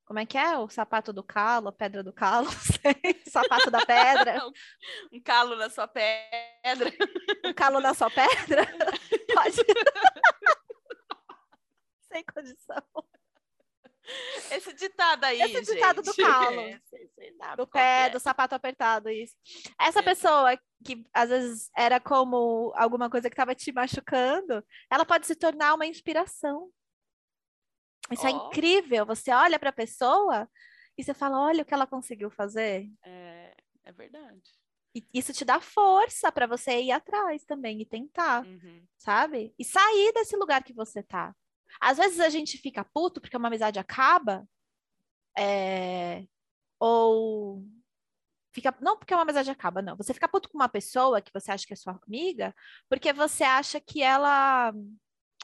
[0.05, 0.57] Como é que é?
[0.57, 2.47] O sapato do calo, a pedra do calo,
[3.29, 4.41] sapato da pedra,
[5.13, 6.93] um calo na sua pedra.
[7.45, 8.67] um calo na sua pedra.
[9.35, 9.57] Pode.
[12.13, 12.83] Sem condição.
[14.51, 16.17] Esse ditado aí, Esse ditado do gente.
[16.23, 16.61] calo.
[16.61, 16.77] É,
[17.57, 18.11] do qual que pé, é.
[18.11, 19.35] do sapato apertado, isso.
[19.81, 20.03] Essa É.
[20.03, 25.35] pessoa que às vezes era como alguma coisa que estava te machucando, ela pode se
[25.35, 26.71] tornar uma inspiração.
[28.11, 28.47] Isso é Ó.
[28.49, 29.05] incrível.
[29.07, 30.49] Você olha para a pessoa
[30.97, 32.89] e você fala: olha o que ela conseguiu fazer.
[33.05, 33.55] É,
[33.85, 34.41] é verdade.
[34.95, 38.87] E isso te dá força para você ir atrás também e tentar, Uhum.
[38.97, 39.53] sabe?
[39.59, 41.35] E sair desse lugar que você tá.
[41.81, 44.47] Às vezes a gente fica puto porque uma amizade acaba,
[45.39, 46.25] é,
[46.81, 47.63] ou
[48.55, 49.97] fica não porque uma amizade acaba, não.
[49.97, 52.55] Você fica puto com uma pessoa que você acha que é sua amiga,
[52.89, 54.73] porque você acha que ela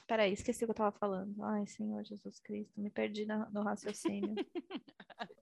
[0.07, 1.43] Peraí, esqueci o que eu tava falando.
[1.45, 4.35] Ai, Senhor Jesus Cristo, me perdi na- no raciocínio.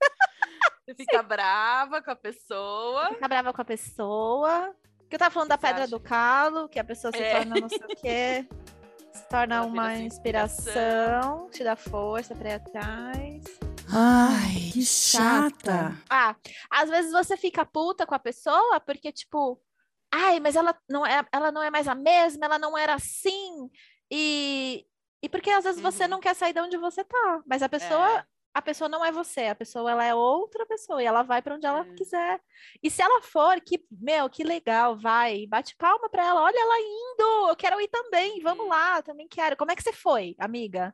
[0.87, 3.09] Você fica brava com a pessoa.
[3.09, 4.75] Fica brava com a pessoa.
[5.09, 5.91] Que eu tava falando da Você pedra acha?
[5.91, 7.37] do calo, que a pessoa se É.
[7.37, 8.47] torna não sei o quê.
[9.13, 13.43] Se torna uma sua inspiração, te dá força pra ir atrás.
[13.93, 15.93] Ai, que chata.
[16.09, 16.35] Ah,
[16.69, 19.61] às vezes você fica puta com a pessoa porque, tipo,
[20.13, 23.69] ai, mas ela não é, ela não é mais a mesma, ela não era assim.
[24.09, 24.85] E,
[25.21, 26.09] e porque às vezes você Uhum.
[26.11, 28.25] não quer sair de onde você tá, mas a pessoa, É.
[28.53, 31.55] a pessoa não é você, a pessoa ela é outra pessoa e ela vai pra
[31.55, 31.95] onde ela É.
[31.95, 32.39] quiser.
[32.83, 36.79] E se ela for, que, meu, que legal, vai, bate palma pra ela, olha ela
[36.79, 38.69] indo, eu quero ir também, vamos Uhum.
[38.69, 39.55] lá, também quero.
[39.57, 40.93] Como é que você foi, amiga?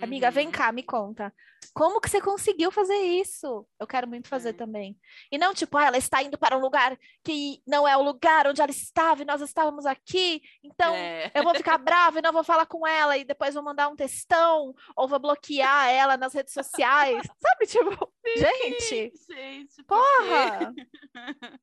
[0.00, 0.52] Amiga, vem Uhum.
[0.52, 1.32] cá, me conta.
[1.74, 3.66] Como que você conseguiu fazer isso?
[3.78, 4.52] Eu quero muito fazer É.
[4.52, 4.98] também.
[5.30, 8.46] E não, tipo, ah, ela está indo para um lugar que não é o lugar
[8.46, 11.30] onde ela estava e nós estávamos aqui, então É.
[11.34, 13.96] eu vou ficar brava e não vou falar com ela e depois vou mandar um
[13.96, 17.22] textão ou vou bloquear ela nas redes sociais.
[17.40, 19.84] Sabe, tipo, gente, Gente, quê?
[19.86, 20.74] porra!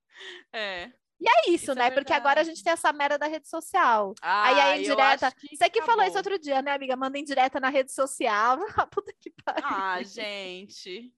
[0.54, 0.92] É.
[1.28, 1.92] É isso, Isso é né?
[1.92, 4.18] Porque agora a gente tem essa merda da rede social.
[4.42, 5.32] Aí a Ah, indireta.
[5.32, 6.18] que Você que falou isso acabou.
[6.18, 6.96] outro dia, né, amiga?
[6.96, 8.58] Manda indireta na rede social.
[8.86, 9.64] Ah, Puta que pariu.
[9.64, 11.14] Ah, gente.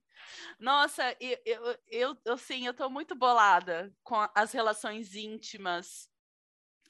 [0.60, 6.10] Nossa, eu, eu, eu, eu sim, eu tô muito bolada com as relações íntimas,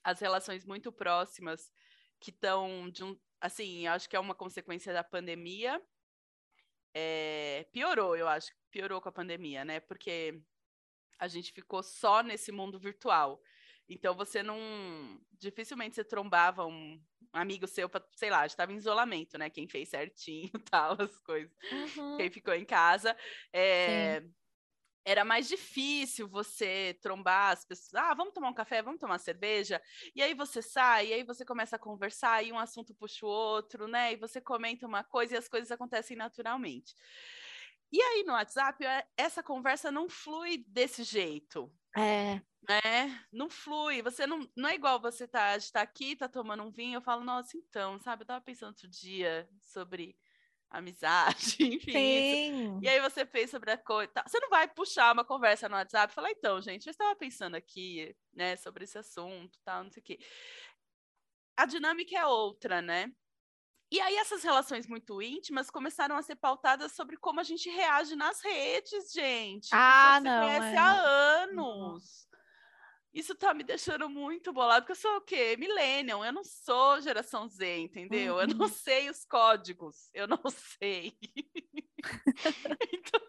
[0.03, 1.71] as relações muito próximas
[2.19, 5.81] que estão de um, assim, eu acho que é uma consequência da pandemia.
[6.93, 9.79] É, piorou, eu acho, piorou com a pandemia, né?
[9.79, 10.41] Porque
[11.21, 13.41] a gente ficou só nesse mundo virtual.
[13.89, 14.57] Então você não,
[15.33, 17.01] dificilmente você trombava um
[17.33, 19.49] amigo seu, pra, sei lá, estava em isolamento, né?
[19.49, 22.17] Quem fez certinho, tal, as coisas Uhum.
[22.17, 23.15] quem ficou em casa,
[23.53, 24.23] é,
[25.03, 27.95] era mais difícil você trombar as pessoas.
[27.95, 29.81] Ah, vamos tomar um café, vamos tomar uma cerveja.
[30.15, 33.29] E aí você sai, e aí você começa a conversar, e um assunto puxa o
[33.29, 34.13] outro, né?
[34.13, 36.95] E você comenta uma coisa e as coisas acontecem naturalmente.
[37.91, 41.71] E aí no WhatsApp, é- essa conversa não flui desse jeito.
[41.97, 42.41] É.
[42.67, 43.25] né?
[43.31, 46.97] Não flui, você não, não é igual você tá, está aqui, tá tomando um vinho,
[46.97, 50.15] eu falo, nossa, então, sabe, eu tava pensando outro dia sobre
[50.69, 51.91] amizade, enfim.
[51.91, 52.79] Sim.
[52.81, 54.11] E aí você fez sobre a coisa.
[54.13, 57.15] tá, Você não vai puxar uma conversa no WhatsApp e falar, então, gente, eu estava
[57.15, 60.19] pensando aqui, né, sobre esse assunto, tal, não sei o quê.
[61.57, 63.11] A dinâmica é outra, né?
[63.91, 68.15] E aí essas relações muito íntimas começaram a ser pautadas sobre como a gente reage
[68.15, 69.69] nas redes, gente.
[69.71, 70.93] Ah, que você não, conhece é, há
[71.49, 72.01] não.
[72.01, 72.27] anos.
[73.13, 75.57] Isso tá me deixando muito bolado, porque eu sou o quê?
[75.57, 78.39] Millennium, eu não sou geração Z, entendeu?
[78.39, 78.69] Eu não Uhum.
[78.69, 80.39] sei os códigos, eu não
[80.79, 81.17] sei.
[82.93, 83.21] Então,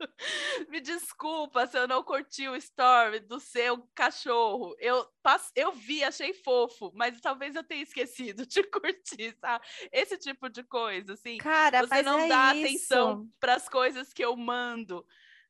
[0.68, 4.74] me desculpa se eu não curti o story do seu cachorro.
[4.78, 5.50] Eu, pass...
[5.54, 9.64] eu vi, achei fofo, mas talvez eu tenha esquecido de curtir, sabe?
[9.92, 11.38] Esse tipo de coisa, assim.
[11.38, 12.66] Cara, Você não é dá isso.
[12.66, 15.06] atenção para as coisas que eu mando.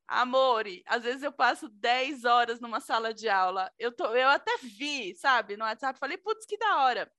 [0.06, 3.72] Amore, às vezes eu passo 10 horas numa sala de aula.
[3.78, 7.10] Eu, tô, eu até vi, sabe, no WhatsApp, falei, putz, que da hora.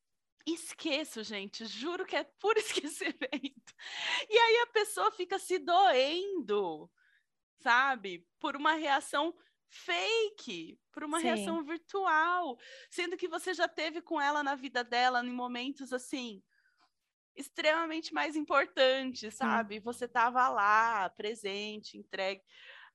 [0.45, 3.73] Esqueço, gente, juro que é por esquecimento.
[4.29, 6.89] E aí a pessoa fica se doendo,
[7.59, 9.33] sabe, por uma reação
[9.69, 11.25] fake, por uma Sim.
[11.25, 12.57] reação virtual,
[12.89, 16.41] sendo que você já teve com ela na vida dela em momentos assim
[17.35, 19.79] extremamente mais importantes, sabe?
[19.79, 22.41] Você tava lá, presente, entregue.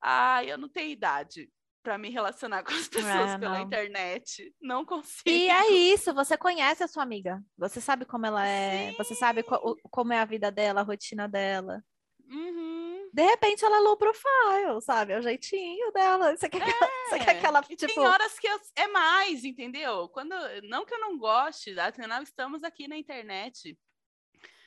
[0.01, 1.51] Ai, eu não tenho idade
[1.83, 3.61] para me relacionar com as pessoas É, pela não.
[3.61, 4.53] internet.
[4.59, 5.29] Não consigo.
[5.29, 7.39] E é isso, você conhece a sua amiga.
[7.57, 11.27] Você sabe como ela é, você sabe co- como é a vida dela, a rotina
[11.27, 11.83] dela.
[12.29, 12.90] Uhum.
[13.13, 15.13] De repente ela low profile, sabe?
[15.13, 16.35] É o jeitinho dela.
[16.35, 18.59] Você quer que ela, você quer que É, ela e tipo, tem horas que eu-
[18.75, 20.07] é mais, entendeu?
[20.09, 20.33] Quando
[20.63, 23.77] não que eu não goste, afinal estamos aqui na internet.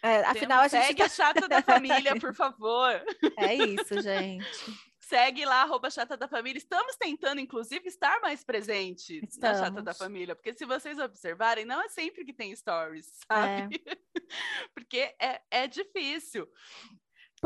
[0.02, 1.04] é, Temos- afinal a gente segue tá...
[1.06, 1.62] a chata da
[2.12, 3.02] família, por favor.
[3.38, 4.46] É isso, gente.
[5.00, 6.58] Segue lá, arroba chata da família.
[6.58, 9.98] Estamos tentando, inclusive, estar mais presente na chata da Estamos.
[9.98, 13.34] família, porque se vocês observarem, não é sempre que tem stories, É.
[13.34, 13.82] sabe?
[14.74, 16.46] porque é, é difícil.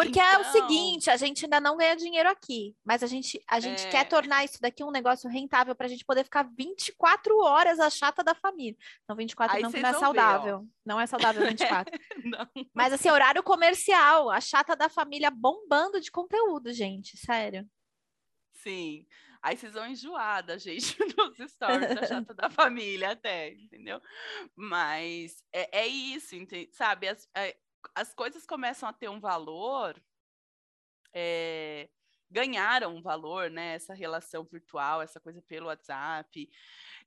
[0.04, 3.58] Porque é o seguinte, a gente ainda não ganha dinheiro aqui, mas a gente, a
[3.60, 3.90] gente É.
[3.90, 7.90] quer tornar isso daqui um negócio rentável para a gente poder ficar 24 horas a
[7.90, 8.76] chata da família.
[9.08, 10.68] Não, 24 Aí não, que vocês não é vão ver, saudável.
[10.86, 11.98] Não é saudável 24.
[12.24, 12.48] Não.
[12.74, 17.68] Mas assim, horário comercial, a chata da família bombando de conteúdo, gente, sério.
[18.52, 19.06] Sim.
[19.40, 24.00] Aí vocês vão enjoar da gente nos stories da chata da família até, entendeu?
[24.56, 27.06] Mas é, é isso, ente- sabe?
[27.08, 27.56] As, é,
[27.94, 30.00] as coisas começam a ter um valor,
[31.12, 31.88] é,
[32.30, 33.74] ganharam um valor, né?
[33.74, 36.50] Essa relação virtual, essa coisa pelo WhatsApp.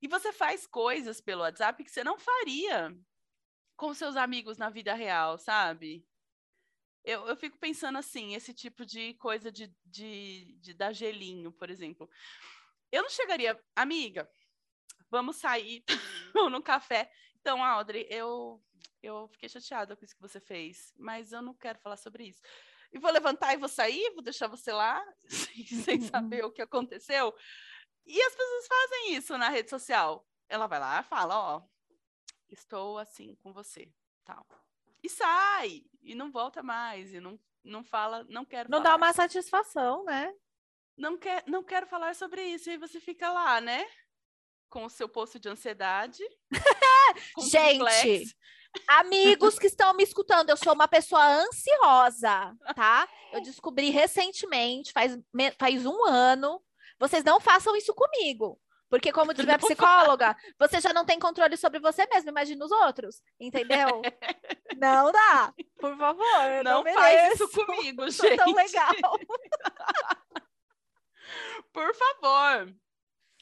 [0.01, 2.95] E você faz coisas pelo WhatsApp que você não faria
[3.75, 6.05] com seus amigos na vida real, sabe?
[7.03, 11.69] Eu, eu fico pensando assim, esse tipo de coisa de, de, de dar gelinho, por
[11.69, 12.09] exemplo.
[12.91, 14.29] Eu não chegaria, amiga,
[15.09, 15.83] vamos sair
[16.51, 17.11] no café.
[17.41, 18.61] Então, Audrey, eu,
[19.01, 22.41] eu fiquei chateada com isso que você fez, mas eu não quero falar sobre isso.
[22.93, 26.61] E vou levantar e vou sair, vou deixar você lá, sem, sem saber o que
[26.61, 27.33] aconteceu.
[28.05, 30.27] E as pessoas fazem isso na rede social.
[30.47, 31.63] Ela vai lá e fala, ó,
[32.49, 33.91] estou assim com você,
[34.23, 34.45] tal.
[35.03, 38.89] E sai, e não volta mais, e não, não fala, não quero Não falar.
[38.91, 40.31] dá uma satisfação, né?
[40.95, 43.83] Não, quer, não quero falar sobre isso, e você fica lá, né?
[44.71, 46.23] Com o seu poço de ansiedade.
[47.37, 48.35] Gente.
[48.87, 53.07] Amigos que estão me escutando, eu sou uma pessoa ansiosa, tá?
[53.33, 55.19] Eu descobri recentemente, faz,
[55.59, 56.59] faz um ano.
[56.97, 58.57] Vocês não façam isso comigo.
[58.89, 62.71] Porque, como diz minha psicóloga, você já não tem controle sobre você mesmo, imagina os
[62.71, 63.87] outros, entendeu?
[64.77, 66.63] Não dá, por favor.
[66.63, 68.35] não não faz isso comigo, gente.
[68.35, 69.19] tão legal.
[71.71, 72.73] Por favor.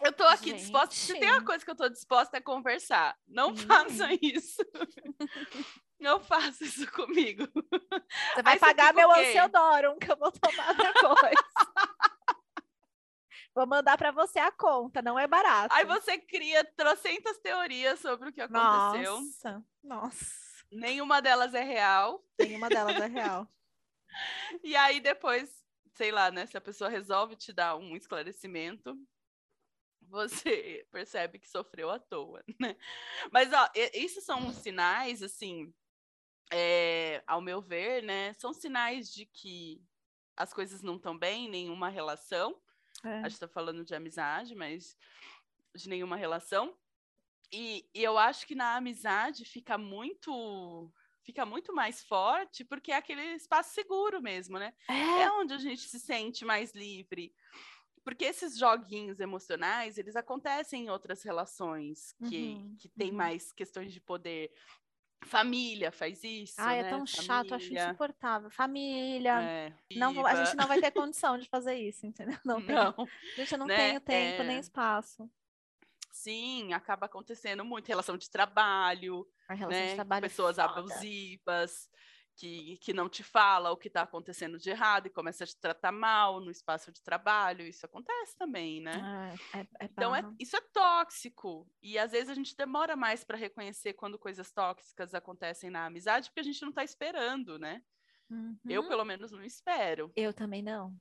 [0.01, 0.95] Eu tô aqui disposta.
[0.95, 1.45] Se tem uma Gente.
[1.45, 3.57] coisa que eu tô disposta a conversar, não Hum.
[3.57, 4.61] façam isso.
[5.99, 7.43] não faça isso comigo.
[8.33, 9.11] Você vai Aí pagar meu?
[9.11, 11.35] Ansiodorum que eu vou tomar depois.
[13.53, 15.73] vou mandar para você a conta, não é barato.
[15.75, 19.19] Aí você cria trocentas teorias sobre o que aconteceu.
[19.19, 20.49] Nossa, nossa.
[20.71, 22.23] Nenhuma delas é real.
[22.39, 23.47] Nenhuma delas é real.
[24.63, 25.49] E aí depois,
[25.95, 26.45] sei lá, né?
[26.45, 28.95] Se a pessoa resolve te dar um esclarecimento,
[30.09, 32.75] você percebe que sofreu à toa, né?
[33.31, 35.73] Mas, ó, e- isso são sinais, assim,
[36.51, 38.33] é, ao meu ver, né?
[38.33, 39.81] São sinais de que
[40.35, 42.59] as coisas não estão bem em nenhuma relação.
[43.03, 43.19] É.
[43.19, 44.97] A gente tá falando de amizade, mas
[45.75, 46.77] de nenhuma relação.
[47.51, 50.91] E, e eu acho que na amizade fica muito
[51.23, 54.73] fica muito mais forte porque é aquele espaço seguro mesmo, né?
[54.89, 57.33] É, É onde a gente se sente mais livre.
[58.09, 63.17] Porque esses joguinhos emocionais, eles acontecem em outras relações que, Uhum, que tem uhum.
[63.17, 64.51] mais questões de poder.
[65.25, 66.87] Família faz isso, Ai, né?
[66.87, 68.49] é tão chato, acho Família, insuportável.
[68.49, 69.41] Família.
[69.41, 72.37] é, Não a gente não vai ter condição de fazer isso, entendeu?
[72.43, 72.95] Não, tem- Não.
[73.35, 74.45] gente, não né, tenho tempo é.
[74.45, 75.29] nem espaço.
[76.11, 77.87] Sim, acaba acontecendo muito.
[77.87, 79.95] Relação de trabalho, A relação de né?
[79.95, 80.69] trabalho é Pessoas foda.
[80.79, 81.89] abusivas,
[82.39, 85.57] que, que não te fala o que está acontecendo de errado e começa a te
[85.57, 87.67] tratar mal no espaço de trabalho.
[87.67, 89.37] Isso acontece também, né?
[89.53, 91.67] É, é, é Então, é- isso é tóxico.
[91.81, 96.29] E às vezes a gente demora mais para reconhecer quando coisas tóxicas acontecem na amizade,
[96.29, 97.83] porque a gente não está esperando, né?
[98.65, 98.87] Eu, Uhum.
[98.87, 100.11] pelo menos, não espero.
[100.15, 100.95] Eu também não.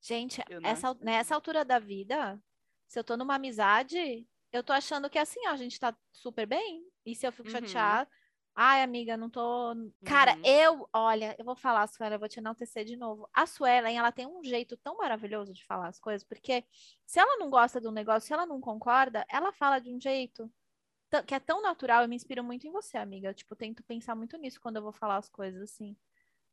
[0.00, 2.42] Gente, Eu não essa, nessa altura da vida,
[2.88, 6.46] se eu tô numa amizade, eu tô achando que assim, ó, a gente tá super
[6.46, 6.86] bem.
[7.04, 7.52] E se eu fico Uhum.
[7.52, 8.10] chateada,
[8.62, 9.74] ai, amiga, não tô.
[10.04, 10.42] Cara, Uhum.
[10.44, 13.28] eu, olha, eu vou falar, Suela, eu vou te enaltecer de novo.
[13.32, 16.64] A Suelen, ela tem um jeito tão maravilhoso de falar as coisas, porque
[17.06, 20.00] se ela não gosta de um negócio, se ela não concorda, ela fala de um
[20.00, 20.50] jeito
[21.26, 22.02] que é tão natural.
[22.02, 23.34] Eu me inspiro muito em você, amiga.
[23.34, 25.96] Tipo, tento pensar muito nisso quando eu vou falar as coisas assim.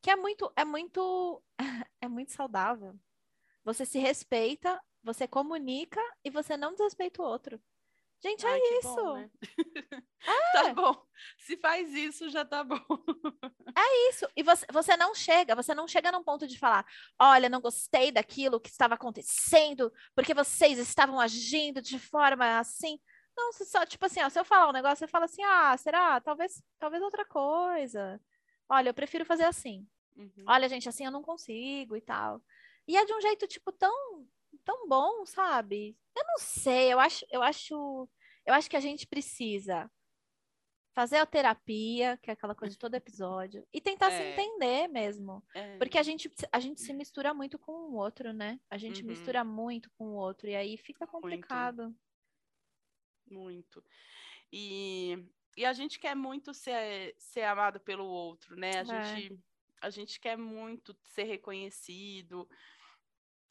[0.02, 1.44] Que é muito, é muito,
[2.02, 2.96] é muito saudável.
[3.66, 7.62] Você se respeita, você comunica e você não desrespeita o outro.
[8.22, 8.96] Gente, é Ai, que isso.
[8.96, 9.30] bom, né?
[10.54, 11.06] Tá bom.
[11.38, 12.80] Se faz isso, já tá bom.
[14.10, 14.28] Isso.
[14.36, 16.86] E você, você não chega, você não chega num ponto de falar,
[17.20, 23.00] olha, não gostei daquilo que estava acontecendo, porque vocês estavam agindo de forma assim.
[23.36, 25.78] Não, você só, tipo assim, ó, se eu falar um negócio, você fala assim, ah,
[25.78, 26.20] será?
[26.20, 28.20] Talvez, talvez outra coisa.
[28.68, 29.88] Olha, eu prefiro fazer assim.
[30.16, 30.46] Uhum.
[30.48, 32.42] Olha, gente, assim eu não consigo e tal.
[32.88, 34.26] E é de um jeito, tipo, tão,
[34.68, 35.98] tão bom, sabe?
[36.16, 38.10] Eu não sei, eu acho, eu acho,
[38.46, 39.90] eu acho que a gente precisa
[40.94, 44.32] fazer a terapia, que é aquela coisa de todo episódio, e tentar se É.
[44.34, 45.44] entender mesmo.
[45.54, 45.78] É.
[45.78, 48.60] Porque a gente, a gente se mistura muito com o outro, né?
[48.70, 49.10] A gente Uhum.
[49.10, 51.96] mistura muito com o outro, e aí fica complicado.
[53.30, 53.84] Muito.
[54.52, 55.18] E,
[55.56, 58.80] e a gente quer muito ser, ser amado pelo outro, né?
[58.80, 58.86] A É.
[58.86, 59.40] gente
[59.80, 62.50] a gente quer muito ser reconhecido.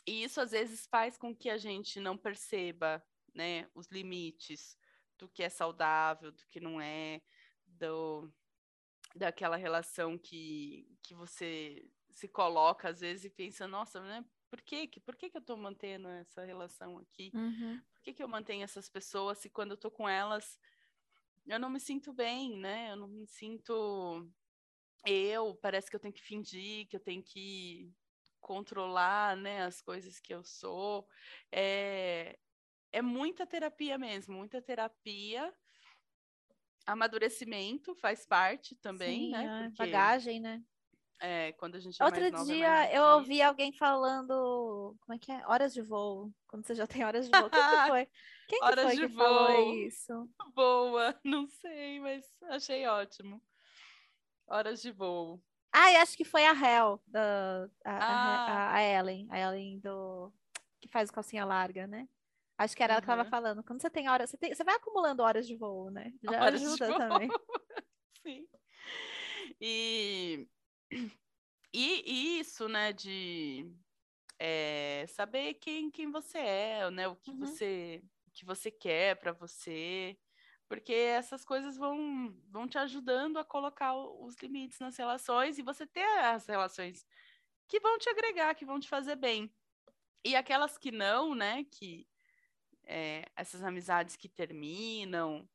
[0.07, 3.05] E isso às vezes faz com que a gente não perceba,
[3.35, 4.79] né, os limites
[5.19, 7.21] do que é saudável, do que não é,
[7.67, 8.33] do
[9.15, 14.89] daquela relação que, que você se coloca às vezes e pensa, nossa, né, por que,
[15.01, 17.31] por que, que eu estou mantendo essa relação aqui?
[17.35, 17.81] Uhum.
[17.93, 20.59] Por que, que eu mantenho essas pessoas se quando eu estou com elas
[21.47, 22.91] eu não me sinto bem, né?
[22.91, 24.29] Eu não me sinto
[25.07, 27.93] eu, parece que eu tenho que fingir, que eu tenho que
[28.47, 31.05] controlar, né, as coisas que eu sou.
[31.51, 32.39] É,
[32.93, 35.53] é muita terapia mesmo, muita terapia.
[36.87, 39.45] Amadurecimento faz parte também, Sim, né?
[39.45, 40.63] é, Porque, bagagem, né?
[41.19, 45.19] é, quando a gente é Outro nova, é dia eu ouvi alguém falando, como é
[45.19, 45.45] que é?
[45.49, 46.33] Horas de voo.
[46.47, 47.51] Quando você já tem horas de voo.
[47.51, 48.09] Quem que foi?
[48.47, 49.75] Quem que Horas foi de que falou voo.
[49.75, 50.31] isso?
[50.55, 53.43] Boa, não sei, mas achei ótimo.
[54.47, 55.43] Horas de voo.
[55.79, 58.73] Ah, e acho que foi a Hel, da, a, Ah.
[58.73, 60.33] a- a Ellen, a Ellen do
[60.81, 62.09] que faz calcinha larga, né?
[62.59, 63.31] Acho que era ela que estava Uhum.
[63.31, 63.63] falando.
[63.65, 66.13] Quando você tem horas, você, tem- você vai acumulando horas de voo, né?
[66.23, 67.29] Já Horas de ajuda também.
[68.27, 68.49] Sim.
[69.61, 70.49] E,
[71.73, 73.71] e e isso, né, de
[74.39, 77.39] é, saber quem, quem você é, né, o que Uhum.
[77.39, 80.19] você o que você quer para você,
[80.69, 85.87] porque essas coisas vão, vão te ajudando a colocar os limites nas relações e você
[85.87, 87.07] ter as relações
[87.69, 89.53] que vão te agregar, que vão te fazer bem.
[90.25, 92.07] E aquelas que não, né, que
[92.85, 95.49] é, essas amizades que terminam,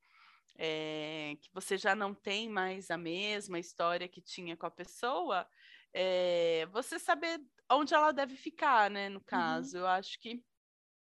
[0.58, 5.48] é, que você já não tem mais a mesma história que tinha com a pessoa,
[5.94, 9.10] é, você saber onde ela deve ficar, né?
[9.10, 10.44] No caso, eu acho que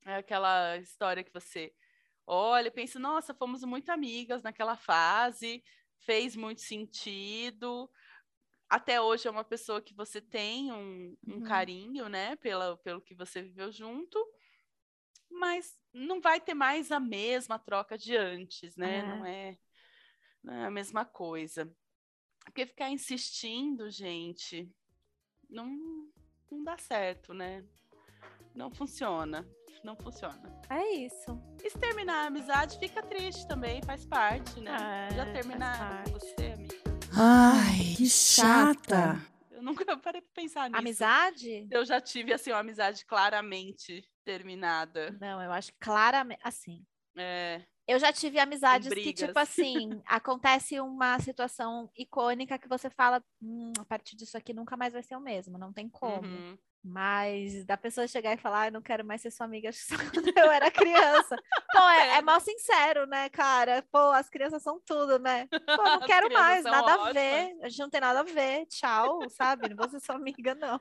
[0.06, 1.74] é aquela história que você
[2.28, 5.64] olha pensa, nossa, fomos muito amigas naquela fase,
[6.00, 7.90] fez muito sentido.
[8.70, 11.42] Até hoje é uma pessoa que você tem um, um Uhum.
[11.42, 12.36] carinho, né?
[12.36, 14.20] Pela, pelo que você viveu junto,
[15.30, 19.02] mas não vai ter mais a mesma troca de antes, né?
[19.04, 19.58] Não é,
[20.44, 21.74] não é a mesma coisa.
[22.44, 24.70] Porque ficar insistindo, gente,
[25.50, 25.68] não,
[26.52, 27.66] não dá certo, né?
[28.54, 29.48] Não funciona.
[29.84, 30.42] Não funciona.
[30.70, 31.42] É isso.
[31.64, 35.08] E se terminar a amizade, fica triste também, faz parte, né?
[35.12, 36.76] É, Já faz terminaram com você, amiga?
[37.16, 39.20] Ai, que chata.
[39.52, 40.80] Eu nunca parei pra pensar nisso.
[40.80, 41.68] Amizade?
[41.72, 45.16] Eu já tive, assim, uma amizade claramente terminada.
[45.20, 46.42] Não, eu acho que claramente.
[46.44, 46.86] Assim,
[47.18, 53.24] É, eu já tive amizades que, tipo assim, acontece uma situação icônica que você fala,
[53.42, 56.22] "Hum, a partir disso aqui nunca mais vai ser o mesmo, não tem como.
[56.28, 56.58] uhum.
[56.90, 59.96] Mas da pessoa chegar e falar, ah, não quero mais ser sua amiga, acho que
[59.96, 61.36] só quando eu era criança.
[61.74, 63.84] Pô, é, é mal sincero, né, cara?
[63.92, 65.48] Pô, as crianças são tudo, né?
[65.48, 67.14] Pô, não quero mais, nada a ótimas.
[67.14, 67.58] ver.
[67.62, 68.66] A gente não tem nada a ver.
[68.68, 69.68] Tchau, sabe?
[69.68, 70.80] Não vou ser sua amiga, não.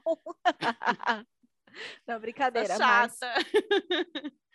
[2.07, 3.35] Não, brincadeira, mas chata.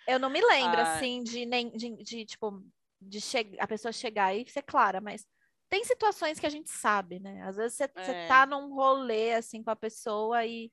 [0.07, 0.81] Eu não me lembro, Ai.
[0.81, 2.63] assim, de, nem, de, de, tipo,
[3.01, 5.25] de che a pessoa chegar e ser clara, mas
[5.69, 7.41] tem situações que a gente sabe, né?
[7.43, 8.27] Às vezes você, É.
[8.27, 10.71] tá num rolê, assim, com a pessoa e,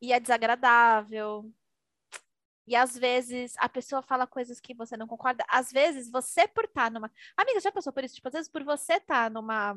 [0.00, 1.50] e é desagradável.
[2.66, 5.44] E às vezes a pessoa fala coisas que você não concorda.
[5.48, 7.10] Às vezes você por estar numa.
[7.36, 8.14] Amiga, já passou por isso?
[8.14, 9.76] Tipo, às vezes por você estar numa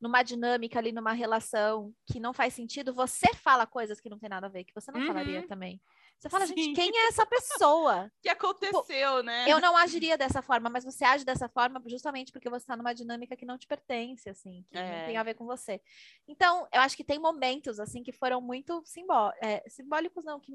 [0.00, 4.28] numa dinâmica ali, numa relação que não faz sentido, você fala coisas que não tem
[4.28, 5.46] nada a ver, que você não falaria Uhum.
[5.46, 5.80] também.
[6.22, 6.54] Você fala, Sim.
[6.56, 8.08] gente, quem é essa pessoa?
[8.22, 9.50] que aconteceu, né?
[9.50, 12.94] Eu não agiria dessa forma, mas você age dessa forma justamente porque você está numa
[12.94, 15.04] dinâmica que não te pertence, assim, que não É.
[15.06, 15.80] tem a ver com você.
[16.28, 20.52] Então, eu acho que tem momentos, assim, que foram muito simbó é, simbólicos, não, que...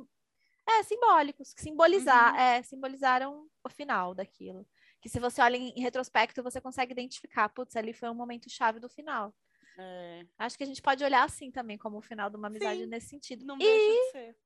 [0.70, 2.40] É, simbólicos, que simbolizar, Uhum.
[2.40, 4.66] é, simbolizaram o final daquilo.
[5.02, 8.50] Que se você olha em, em retrospecto, você consegue identificar, putz, ali foi um momento
[8.50, 9.34] chave do final.
[9.78, 12.80] É, Acho que a gente pode olhar assim também, como o final de uma amizade
[12.80, 13.46] Sim, nesse sentido.
[13.46, 14.38] não E deixa de ser.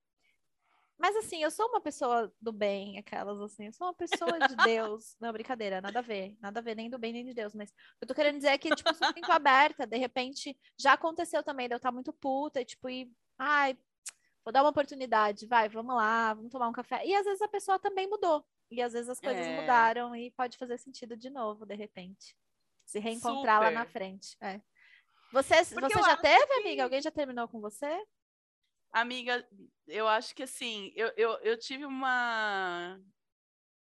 [1.02, 4.56] Mas assim, eu sou uma pessoa do bem, aquelas assim, eu sou uma pessoa de
[4.70, 5.16] Deus.
[5.20, 7.74] Não, brincadeira, nada a ver, nada a ver, nem do bem nem de Deus, mas
[8.00, 11.44] eu tô querendo dizer é que, tipo, eu sou muito aberta, de repente, já aconteceu
[11.44, 13.78] também de eu estar muito puta e, tipo, ir, ai,
[14.46, 17.06] vou dar uma oportunidade, vai, vamos lá, vamos tomar um café.
[17.06, 19.56] E às vezes a pessoa também mudou, e às vezes as coisas É.
[19.56, 22.36] mudaram e pode fazer sentido de novo, de repente.
[22.86, 23.92] Se reencontrar lá na Super.
[23.92, 24.62] frente, é.
[25.32, 26.84] Você, Porque você já teve, que- amiga?
[26.84, 28.06] Alguém já terminou com você?
[28.92, 29.48] Amiga,
[29.88, 33.00] eu acho que assim, eu, eu, eu tive uma.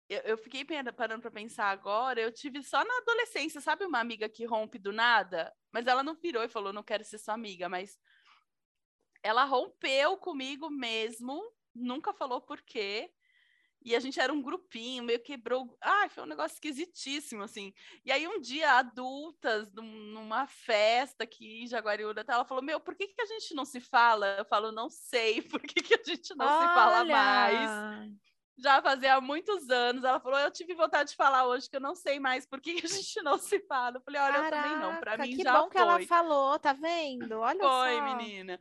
[0.08, 0.64] Eu, eu fiquei
[0.96, 4.92] parando pra pensar agora, eu tive só na adolescência, sabe uma amiga que rompe do
[4.92, 5.54] nada?
[5.72, 7.98] Mas ela não virou e falou, não quero ser sua amiga, mas
[9.22, 11.42] ela rompeu comigo mesmo,
[11.74, 13.10] nunca falou por quê.
[13.82, 15.76] E a gente era um grupinho, meio quebrou.
[15.80, 17.72] Ai, foi um negócio esquisitíssimo, assim.
[18.04, 23.06] E aí, um dia, adultas, numa festa aqui em Jaguariúna, ela falou: Meu, por que,
[23.06, 24.36] que a gente não se fala?
[24.38, 26.68] Eu falo: Não sei, por que, que a gente não Olha!
[26.68, 28.10] se fala mais?
[28.60, 30.02] Já fazia muitos anos.
[30.02, 32.80] Ela falou: Eu tive vontade de falar hoje, que eu não sei mais por que,
[32.84, 33.98] a gente não se fala.
[33.98, 35.00] Eu falei: Olha, Caraca, eu também não.
[35.00, 35.70] Para mim que já bom foi.
[35.70, 37.38] que ela falou, tá vendo?
[37.38, 38.16] Olha foi, só.
[38.16, 38.58] menina.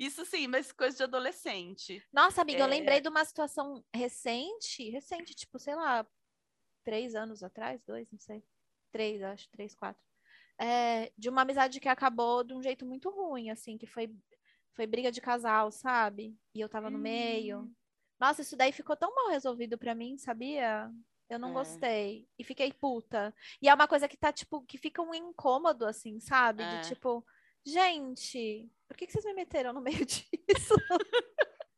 [0.00, 2.02] Isso sim, mas coisa de adolescente.
[2.10, 2.62] Nossa, amiga, é...
[2.62, 6.06] eu lembrei de uma situação recente, recente, tipo, sei lá,
[6.82, 8.42] três anos atrás, dois, não sei.
[8.90, 10.02] Três, acho, três, quatro.
[10.58, 14.10] É, de uma amizade que acabou de um jeito muito ruim, assim, que foi,
[14.72, 16.34] foi briga de casal, sabe?
[16.54, 17.02] E eu tava no hum.
[17.02, 17.70] meio.
[18.18, 20.90] Nossa, isso daí ficou tão mal resolvido para mim, sabia?
[21.28, 21.52] Eu não é.
[21.52, 22.26] gostei.
[22.38, 23.34] E fiquei puta.
[23.60, 26.62] E é uma coisa que tá, tipo, que fica um incômodo, assim, sabe?
[26.62, 26.80] É.
[26.80, 27.22] De tipo,
[27.64, 30.74] gente, por que, que vocês me meteram no meio disso?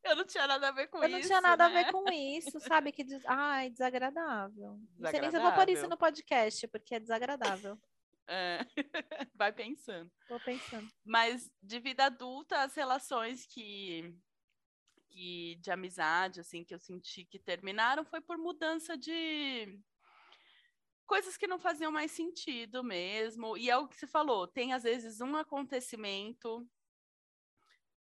[0.04, 1.06] Eu não tinha nada a ver com isso.
[1.06, 1.80] Eu não tinha nada né?
[1.80, 2.92] a ver com isso, sabe?
[2.92, 3.24] Que des...
[3.26, 4.50] Ai, desagradável.
[4.50, 4.98] desagradável.
[4.98, 7.78] Não sei nem se eu vou pôr isso no podcast, porque é desagradável.
[8.26, 8.58] É.
[9.34, 10.10] Vai pensando.
[10.28, 10.88] Vou pensando.
[11.04, 14.14] Mas de vida adulta, as relações que,
[15.08, 19.78] que de amizade, assim, que eu senti que terminaram foi por mudança de
[21.06, 23.56] coisas que não faziam mais sentido mesmo.
[23.56, 26.66] E é o que você falou, tem às vezes um acontecimento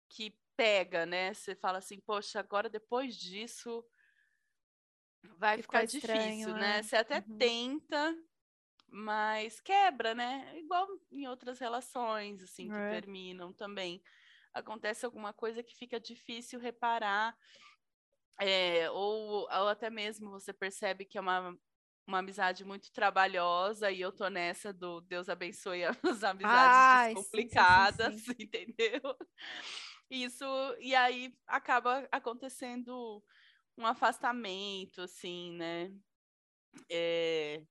[0.10, 1.34] que pega, né?
[1.34, 3.86] Você fala assim, poxa, agora depois disso
[5.38, 6.80] vai ficar difícil, estranho, né?
[6.80, 6.84] É.
[6.84, 7.38] Você até uhum.
[7.38, 8.18] tenta,
[8.88, 10.58] mas quebra, né?
[10.58, 12.90] Igual em outras relações, assim, que é.
[12.92, 14.02] terminam também.
[14.54, 17.38] Acontece alguma coisa que fica difícil reparar,
[18.40, 21.58] é, ou, ou até mesmo você percebe que é uma
[22.08, 29.02] uma amizade muito trabalhosa e eu tô nessa do Deus abençoe as amizades complicadas, entendeu?
[30.10, 30.46] Isso,
[30.80, 33.24] e aí acaba acontecendo
[33.78, 35.92] um afastamento, assim, né?
[36.90, 37.64] É,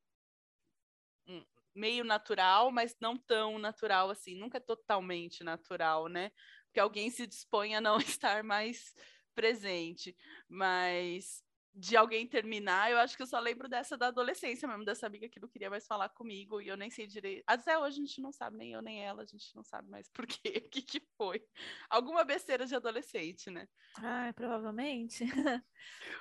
[1.74, 6.30] meio natural, mas não tão natural assim, nunca é totalmente natural, né?
[6.66, 8.94] Porque alguém se dispõe a não estar mais
[9.34, 10.16] presente,
[10.48, 11.43] mas
[11.74, 15.28] de alguém terminar, eu acho que eu só lembro dessa da adolescência mesmo, dessa amiga
[15.28, 17.42] que não queria mais falar comigo e eu nem sei direito.
[17.48, 20.08] Até hoje a gente não sabe, nem eu nem ela, a gente não sabe mais
[20.08, 21.44] por quê, o que, que foi.
[21.90, 23.68] Alguma besteira de adolescente, né?
[23.98, 25.24] Ah, provavelmente.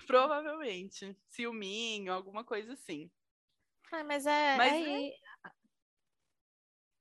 [0.07, 1.15] provavelmente.
[1.29, 3.11] Ciúminho, alguma coisa assim.
[3.91, 4.57] Ah, mas é.
[4.57, 5.13] Mas é...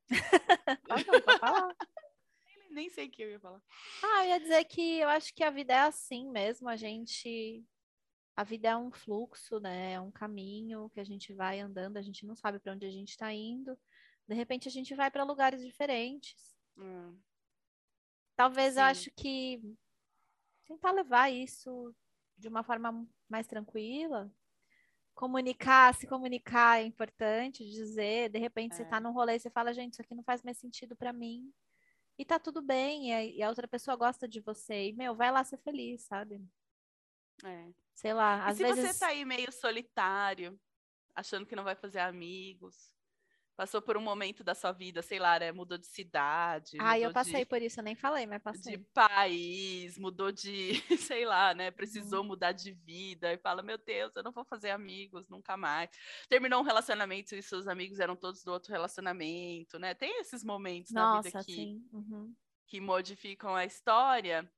[0.86, 1.74] Pode falar.
[2.70, 3.62] Nem sei o que eu ia falar.
[4.02, 7.64] Ah, eu ia dizer que eu acho que a vida é assim mesmo, a gente
[8.34, 9.92] a vida é um fluxo, né?
[9.92, 12.90] É um caminho que a gente vai andando, a gente não sabe para onde a
[12.90, 13.78] gente está indo.
[14.26, 16.56] De repente a gente vai para lugares diferentes.
[16.76, 17.18] Hum.
[18.34, 18.80] Talvez Sim.
[18.80, 19.60] eu acho que
[20.64, 21.94] tentar levar isso
[22.38, 24.32] de uma forma mais tranquila.
[25.14, 28.76] Comunicar, se comunicar é importante, dizer, de repente é.
[28.76, 31.12] você tá num rolê e você fala, gente, isso aqui não faz mais sentido para
[31.12, 31.52] mim.
[32.18, 34.88] E tá tudo bem, e a, e a outra pessoa gosta de você.
[34.88, 36.42] E, meu, vai lá ser feliz, sabe?
[37.44, 37.81] É.
[37.94, 38.90] Sei lá, às e se vezes...
[38.92, 40.58] você tá aí meio solitário,
[41.14, 42.92] achando que não vai fazer amigos,
[43.56, 45.52] passou por um momento da sua vida, sei lá, né?
[45.52, 46.76] Mudou de cidade.
[46.80, 48.76] Ah, eu passei de, por isso, eu nem falei, mas passei.
[48.76, 51.70] De país, mudou de, sei lá, né?
[51.70, 52.28] Precisou hum.
[52.28, 55.90] mudar de vida e fala: Meu Deus, eu não vou fazer amigos nunca mais.
[56.28, 59.94] Terminou um relacionamento e seus amigos eram todos do outro relacionamento, né?
[59.94, 62.34] Tem esses momentos Nossa, na vida que, uhum.
[62.66, 64.50] que modificam a história.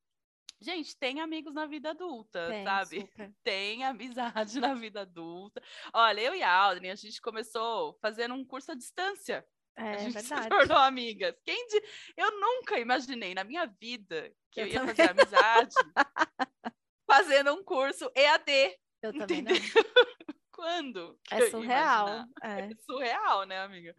[0.60, 3.00] Gente, tem amigos na vida adulta, tem, sabe?
[3.00, 3.34] Super.
[3.44, 5.62] Tem amizade na vida adulta.
[5.92, 9.44] Olha, eu e a Aldrin, a gente começou fazendo um curso à distância.
[9.76, 10.42] É, a gente verdade.
[10.42, 11.34] se tornou amigas.
[11.44, 11.82] Quem de...
[12.16, 14.94] Eu nunca imaginei na minha vida que eu, eu ia também.
[14.94, 15.74] fazer amizade
[17.06, 18.78] fazendo um curso EAD.
[19.02, 19.52] Eu também não.
[20.54, 21.18] Quando?
[21.32, 22.08] É surreal.
[22.40, 22.60] É.
[22.70, 22.70] é.
[22.86, 23.94] surreal, né, amiga?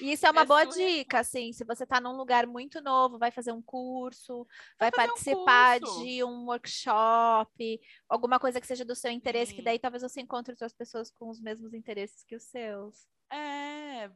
[0.00, 0.88] E isso é uma é boa surreal.
[0.88, 4.46] dica, assim, se você está num lugar muito novo, vai fazer um curso,
[4.78, 9.56] vai, vai participar um de um workshop, alguma coisa que seja do seu interesse, Sim.
[9.56, 13.08] que daí talvez você encontre outras pessoas com os mesmos interesses que os seus.
[13.28, 14.08] É,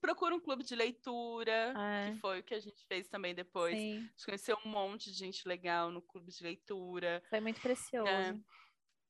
[0.00, 2.12] procura um clube de leitura, é.
[2.12, 3.76] que foi o que a gente fez também depois.
[3.76, 3.96] Sim.
[3.96, 7.20] A gente conheceu um monte de gente legal no clube de leitura.
[7.28, 8.08] Foi muito precioso.
[8.08, 8.38] É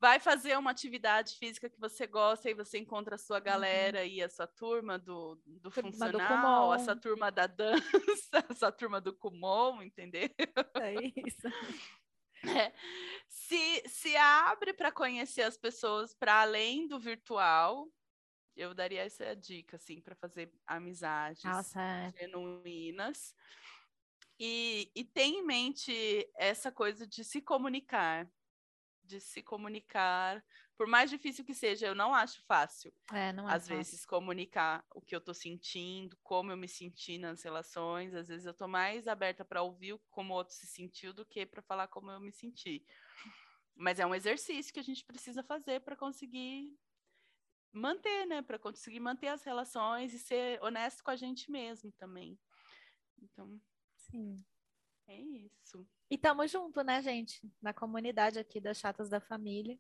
[0.05, 3.42] vai fazer uma atividade física que você gosta e você encontra a sua uhum.
[3.42, 4.07] galera uhum.
[4.07, 7.82] e a sua turma do, do turma funcional, do essa turma da dança,
[8.50, 10.28] essa turma do Kumon, entendeu?
[10.74, 10.94] É
[11.26, 11.48] isso.
[12.46, 12.74] É.
[13.26, 17.88] Se, se abre para conhecer as pessoas para além do virtual,
[18.55, 22.12] eu daria essa dica, assim, para fazer amizades Nossa, é.
[22.20, 23.34] genuínas.
[24.38, 28.30] E, e tem em mente essa coisa de se comunicar,
[29.05, 30.44] de se comunicar
[30.76, 33.98] por mais difícil que seja, eu não acho fácil, É, não é às fácil.
[33.98, 38.14] vezes, comunicar o que eu tô sentindo, como eu me senti nas relações.
[38.14, 41.46] Às vezes eu tô mais aberta para ouvir como o outro se sentiu do que
[41.46, 42.84] para falar como eu me senti.
[43.76, 46.78] Mas é um exercício que a gente precisa fazer para conseguir
[47.72, 48.42] manter, né?
[48.42, 52.38] Para conseguir manter as relações e ser honesto com a gente mesmo também.
[53.22, 53.61] Então,
[53.96, 54.44] Sim.
[55.09, 55.86] É isso.
[56.11, 57.40] E tamo junto, né, gente?
[57.61, 59.78] Na comunidade aqui das Chatas da Família.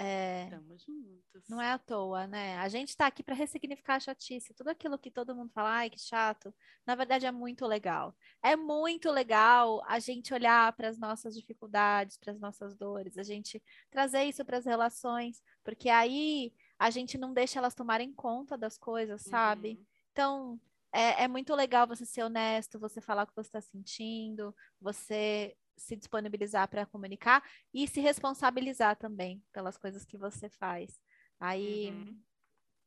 [0.00, 1.48] É, Tamo juntos.
[1.48, 2.56] não é à toa, né?
[2.58, 4.54] A gente tá aqui para ressignificar a chatice.
[4.54, 6.54] Tudo aquilo que todo mundo fala, ai, que chato,
[6.86, 8.16] na verdade é muito legal.
[8.40, 13.24] É muito legal a gente olhar para as nossas dificuldades, para as nossas dores, a
[13.24, 18.56] gente trazer isso para as relações, porque aí a gente não deixa elas tomarem conta
[18.56, 19.70] das coisas, sabe?
[19.70, 19.86] Uhum.
[20.12, 20.60] Então,
[20.92, 25.56] é, é muito legal você ser honesto, você falar o que você está sentindo, você
[25.76, 31.00] se disponibilizar para comunicar e se responsabilizar também pelas coisas que você faz.
[31.38, 32.22] Aí, Uhum.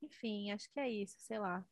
[0.01, 1.65] enfim, acho que é isso, sei lá.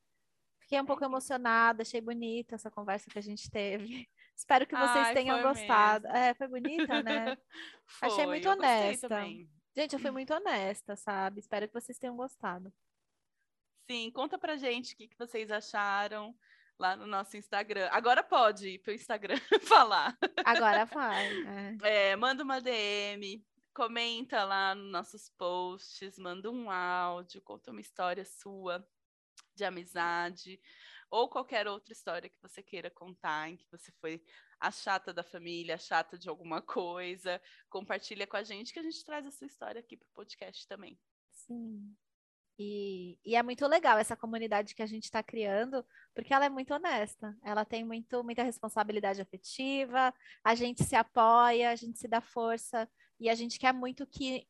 [0.61, 1.11] Fiquei um pouco isso.
[1.11, 4.07] emocionada, achei bonita essa conversa que a gente teve.
[4.37, 6.07] Espero que vocês Ai, tenham gostado.
[6.07, 6.17] mesmo.
[6.17, 7.35] É, foi bonita, né?
[8.01, 9.09] Achei Foi, muito eu gostei honesta.
[9.75, 11.39] Gente, eu fui muito honesta, sabe?
[11.39, 12.71] Espero que vocês tenham gostado.
[13.89, 16.37] Sim, conta pra gente o que, que vocês acharam
[16.77, 17.89] lá no nosso Instagram.
[17.91, 20.15] Agora pode ir pro Instagram falar.
[20.45, 21.27] Agora vai.
[21.81, 22.11] é.
[22.11, 28.23] É, manda uma DM, comenta lá nos nossos posts, manda um áudio, conta uma história
[28.23, 28.87] sua
[29.55, 30.61] de amizade
[31.09, 34.23] ou qualquer outra história que você queira contar, em que você foi
[34.59, 37.41] a chata da família, a chata de alguma coisa.
[37.67, 40.95] Compartilha com a gente que a gente traz a sua história aqui pro podcast também.
[41.31, 41.97] Sim.
[42.61, 46.49] E, e é muito legal essa comunidade que a gente está criando, porque ela é
[46.49, 52.05] muito honesta, ela tem muito, muita responsabilidade afetiva, a gente se apoia, a gente se
[52.05, 52.85] dá força,
[53.17, 54.45] e a gente quer muito que,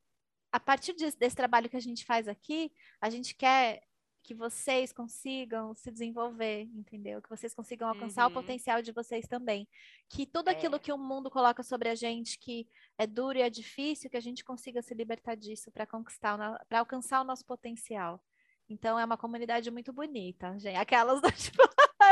[0.51, 3.83] a partir desse, desse trabalho que a gente faz aqui, a gente quer
[4.23, 7.21] que vocês consigam se desenvolver, entendeu?
[7.21, 8.33] Que vocês consigam alcançar o Uhum.
[8.33, 9.67] potencial de vocês também.
[10.09, 10.79] Que tudo aquilo É.
[10.79, 12.67] que o mundo coloca sobre a gente, que
[12.97, 16.79] é duro e é difícil, que a gente consiga se libertar disso para conquistar, para
[16.79, 18.21] alcançar o nosso potencial.
[18.69, 20.75] Então é uma comunidade muito bonita, gente.
[20.77, 21.63] Aquelas do tipo,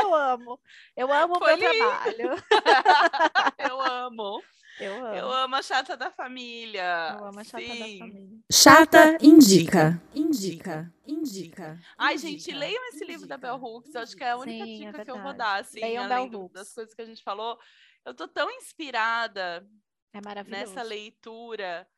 [0.02, 0.60] eu amo.
[0.96, 1.78] Eu amo o meu lindo.
[1.78, 2.30] trabalho.
[3.58, 4.42] Eu amo.
[4.80, 5.14] Eu amo.
[5.16, 7.16] Eu amo a chata da família.
[7.18, 7.98] Eu amo a chata da Sim.
[7.98, 8.38] família.
[8.50, 10.02] Chata indica.
[10.14, 10.94] Indica.
[11.06, 11.80] Indica.
[11.96, 13.94] Ai, indica, gente, leiam esse livro da Bell indica, Hooks.
[13.94, 16.04] Eu acho que é a única Sim, é dica que eu vou dar, assim, Leiam
[16.04, 17.58] além Bell do- das coisas que a gente falou.
[18.04, 19.68] Eu tô tão inspirada
[20.12, 20.60] É maravilhoso.
[20.74, 21.88] nessa leitura.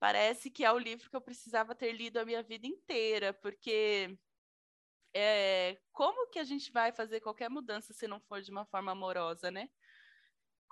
[0.00, 4.18] Parece que é o livro que eu precisava ter lido a minha vida inteira, porque
[5.14, 8.92] é, como que a gente vai fazer qualquer mudança se não for de uma forma
[8.92, 9.68] amorosa, né?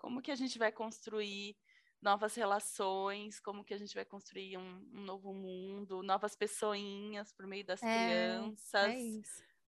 [0.03, 1.57] Como que a gente vai construir
[2.03, 3.39] novas relações?
[3.39, 7.81] Como que a gente vai construir um, um novo mundo, novas pessoinhas por meio das
[7.81, 8.83] É, crianças?
[8.83, 9.23] É.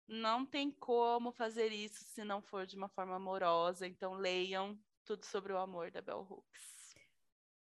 [0.08, 3.88] Não tem como fazer isso se não for de uma forma amorosa.
[3.88, 6.74] Então leiam tudo sobre o amor da Bell Hooks.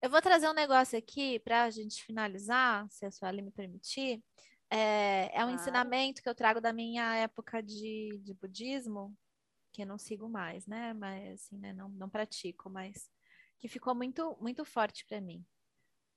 [0.01, 4.24] Eu vou trazer um negócio aqui para a gente finalizar, se a Sueli me permitir.
[4.69, 5.51] É, é um Claro.
[5.51, 9.15] ensinamento que eu trago da minha época de, de budismo,
[9.72, 10.93] que eu não sigo mais, né?
[10.93, 11.74] Mas assim, né?
[11.74, 13.09] Não, não pratico, mas
[13.59, 15.45] que ficou muito, muito forte para mim.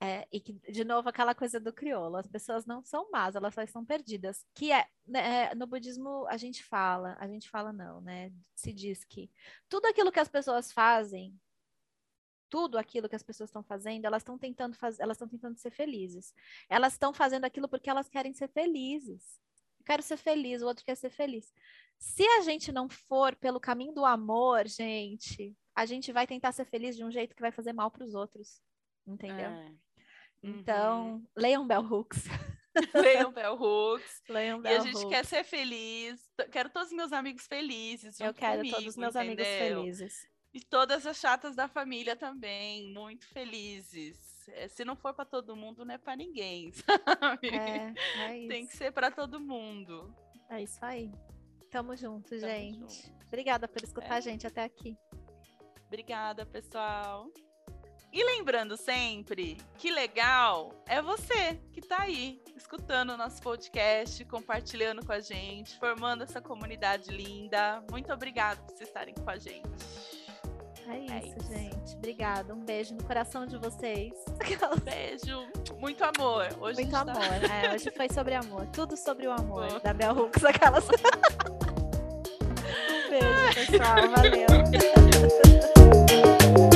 [0.01, 3.55] É, e que, de novo, aquela coisa do crioulo, as pessoas não são más, elas
[3.55, 4.45] só estão perdidas.
[4.55, 8.33] Que é, né, é, no budismo a gente fala, a gente fala não, né?
[8.55, 9.31] Se diz que
[9.69, 11.39] tudo aquilo que as pessoas fazem
[12.55, 15.73] tudo aquilo que as pessoas estão fazendo, elas estão tentando fazer, elas estão tentando ser
[15.73, 16.33] felizes.
[16.69, 19.41] Elas estão fazendo aquilo porque elas querem ser felizes.
[19.85, 21.52] Quero ser feliz, o outro quer ser feliz.
[21.98, 26.65] Se a gente não for pelo caminho do amor, gente, a gente vai tentar ser
[26.65, 28.61] feliz de um jeito que vai fazer mal para os outros.
[29.06, 29.51] Entendeu?
[29.51, 29.73] É.
[30.43, 32.24] Então, leiam Bell Hooks.
[32.93, 34.23] Leiam Bell Hooks.
[34.28, 35.09] leiam E Bell a gente Hooks.
[35.09, 36.28] quer ser feliz.
[36.51, 38.19] Quero todos os meus amigos felizes.
[38.19, 39.81] Eu quero comigo, todos os meus amigos entendeu?
[39.81, 40.28] felizes.
[40.52, 44.34] E todas as chatas da família também, muito felizes.
[44.53, 47.49] É, se não for para todo mundo, não é para ninguém, sabe?
[47.49, 48.49] É, é isso.
[48.49, 50.15] Tem que ser para todo mundo.
[50.51, 51.11] É isso aí.
[51.71, 52.79] Tamo junto, Tamo gente.
[53.03, 53.25] junto.
[53.27, 54.19] Obrigada por escutar É.
[54.19, 54.97] a gente até aqui.
[55.87, 57.29] Obrigada, pessoal.
[58.12, 65.05] E lembrando sempre que legal é você que tá aí escutando o nosso podcast, compartilhando
[65.05, 67.83] com a gente, formando essa comunidade linda.
[67.91, 69.66] Muito obrigada por vocês estarem com a gente.
[70.87, 71.49] É isso, É isso.
[71.53, 71.84] gente.
[72.05, 72.52] Obrigada.
[72.52, 74.12] Um beijo no coração de vocês.
[74.85, 75.43] Beijo,
[75.78, 76.47] muito amor.
[76.60, 77.16] Hoje Muito tá- amor.
[77.51, 78.66] É, hoje foi sobre amor.
[78.66, 79.68] Tudo sobre o amor.
[79.68, 79.81] Boa.
[79.81, 80.85] Da Bel Hooks, aquelas.
[80.93, 80.93] um
[83.09, 84.10] beijo, pessoal.
[84.10, 84.47] Valeu.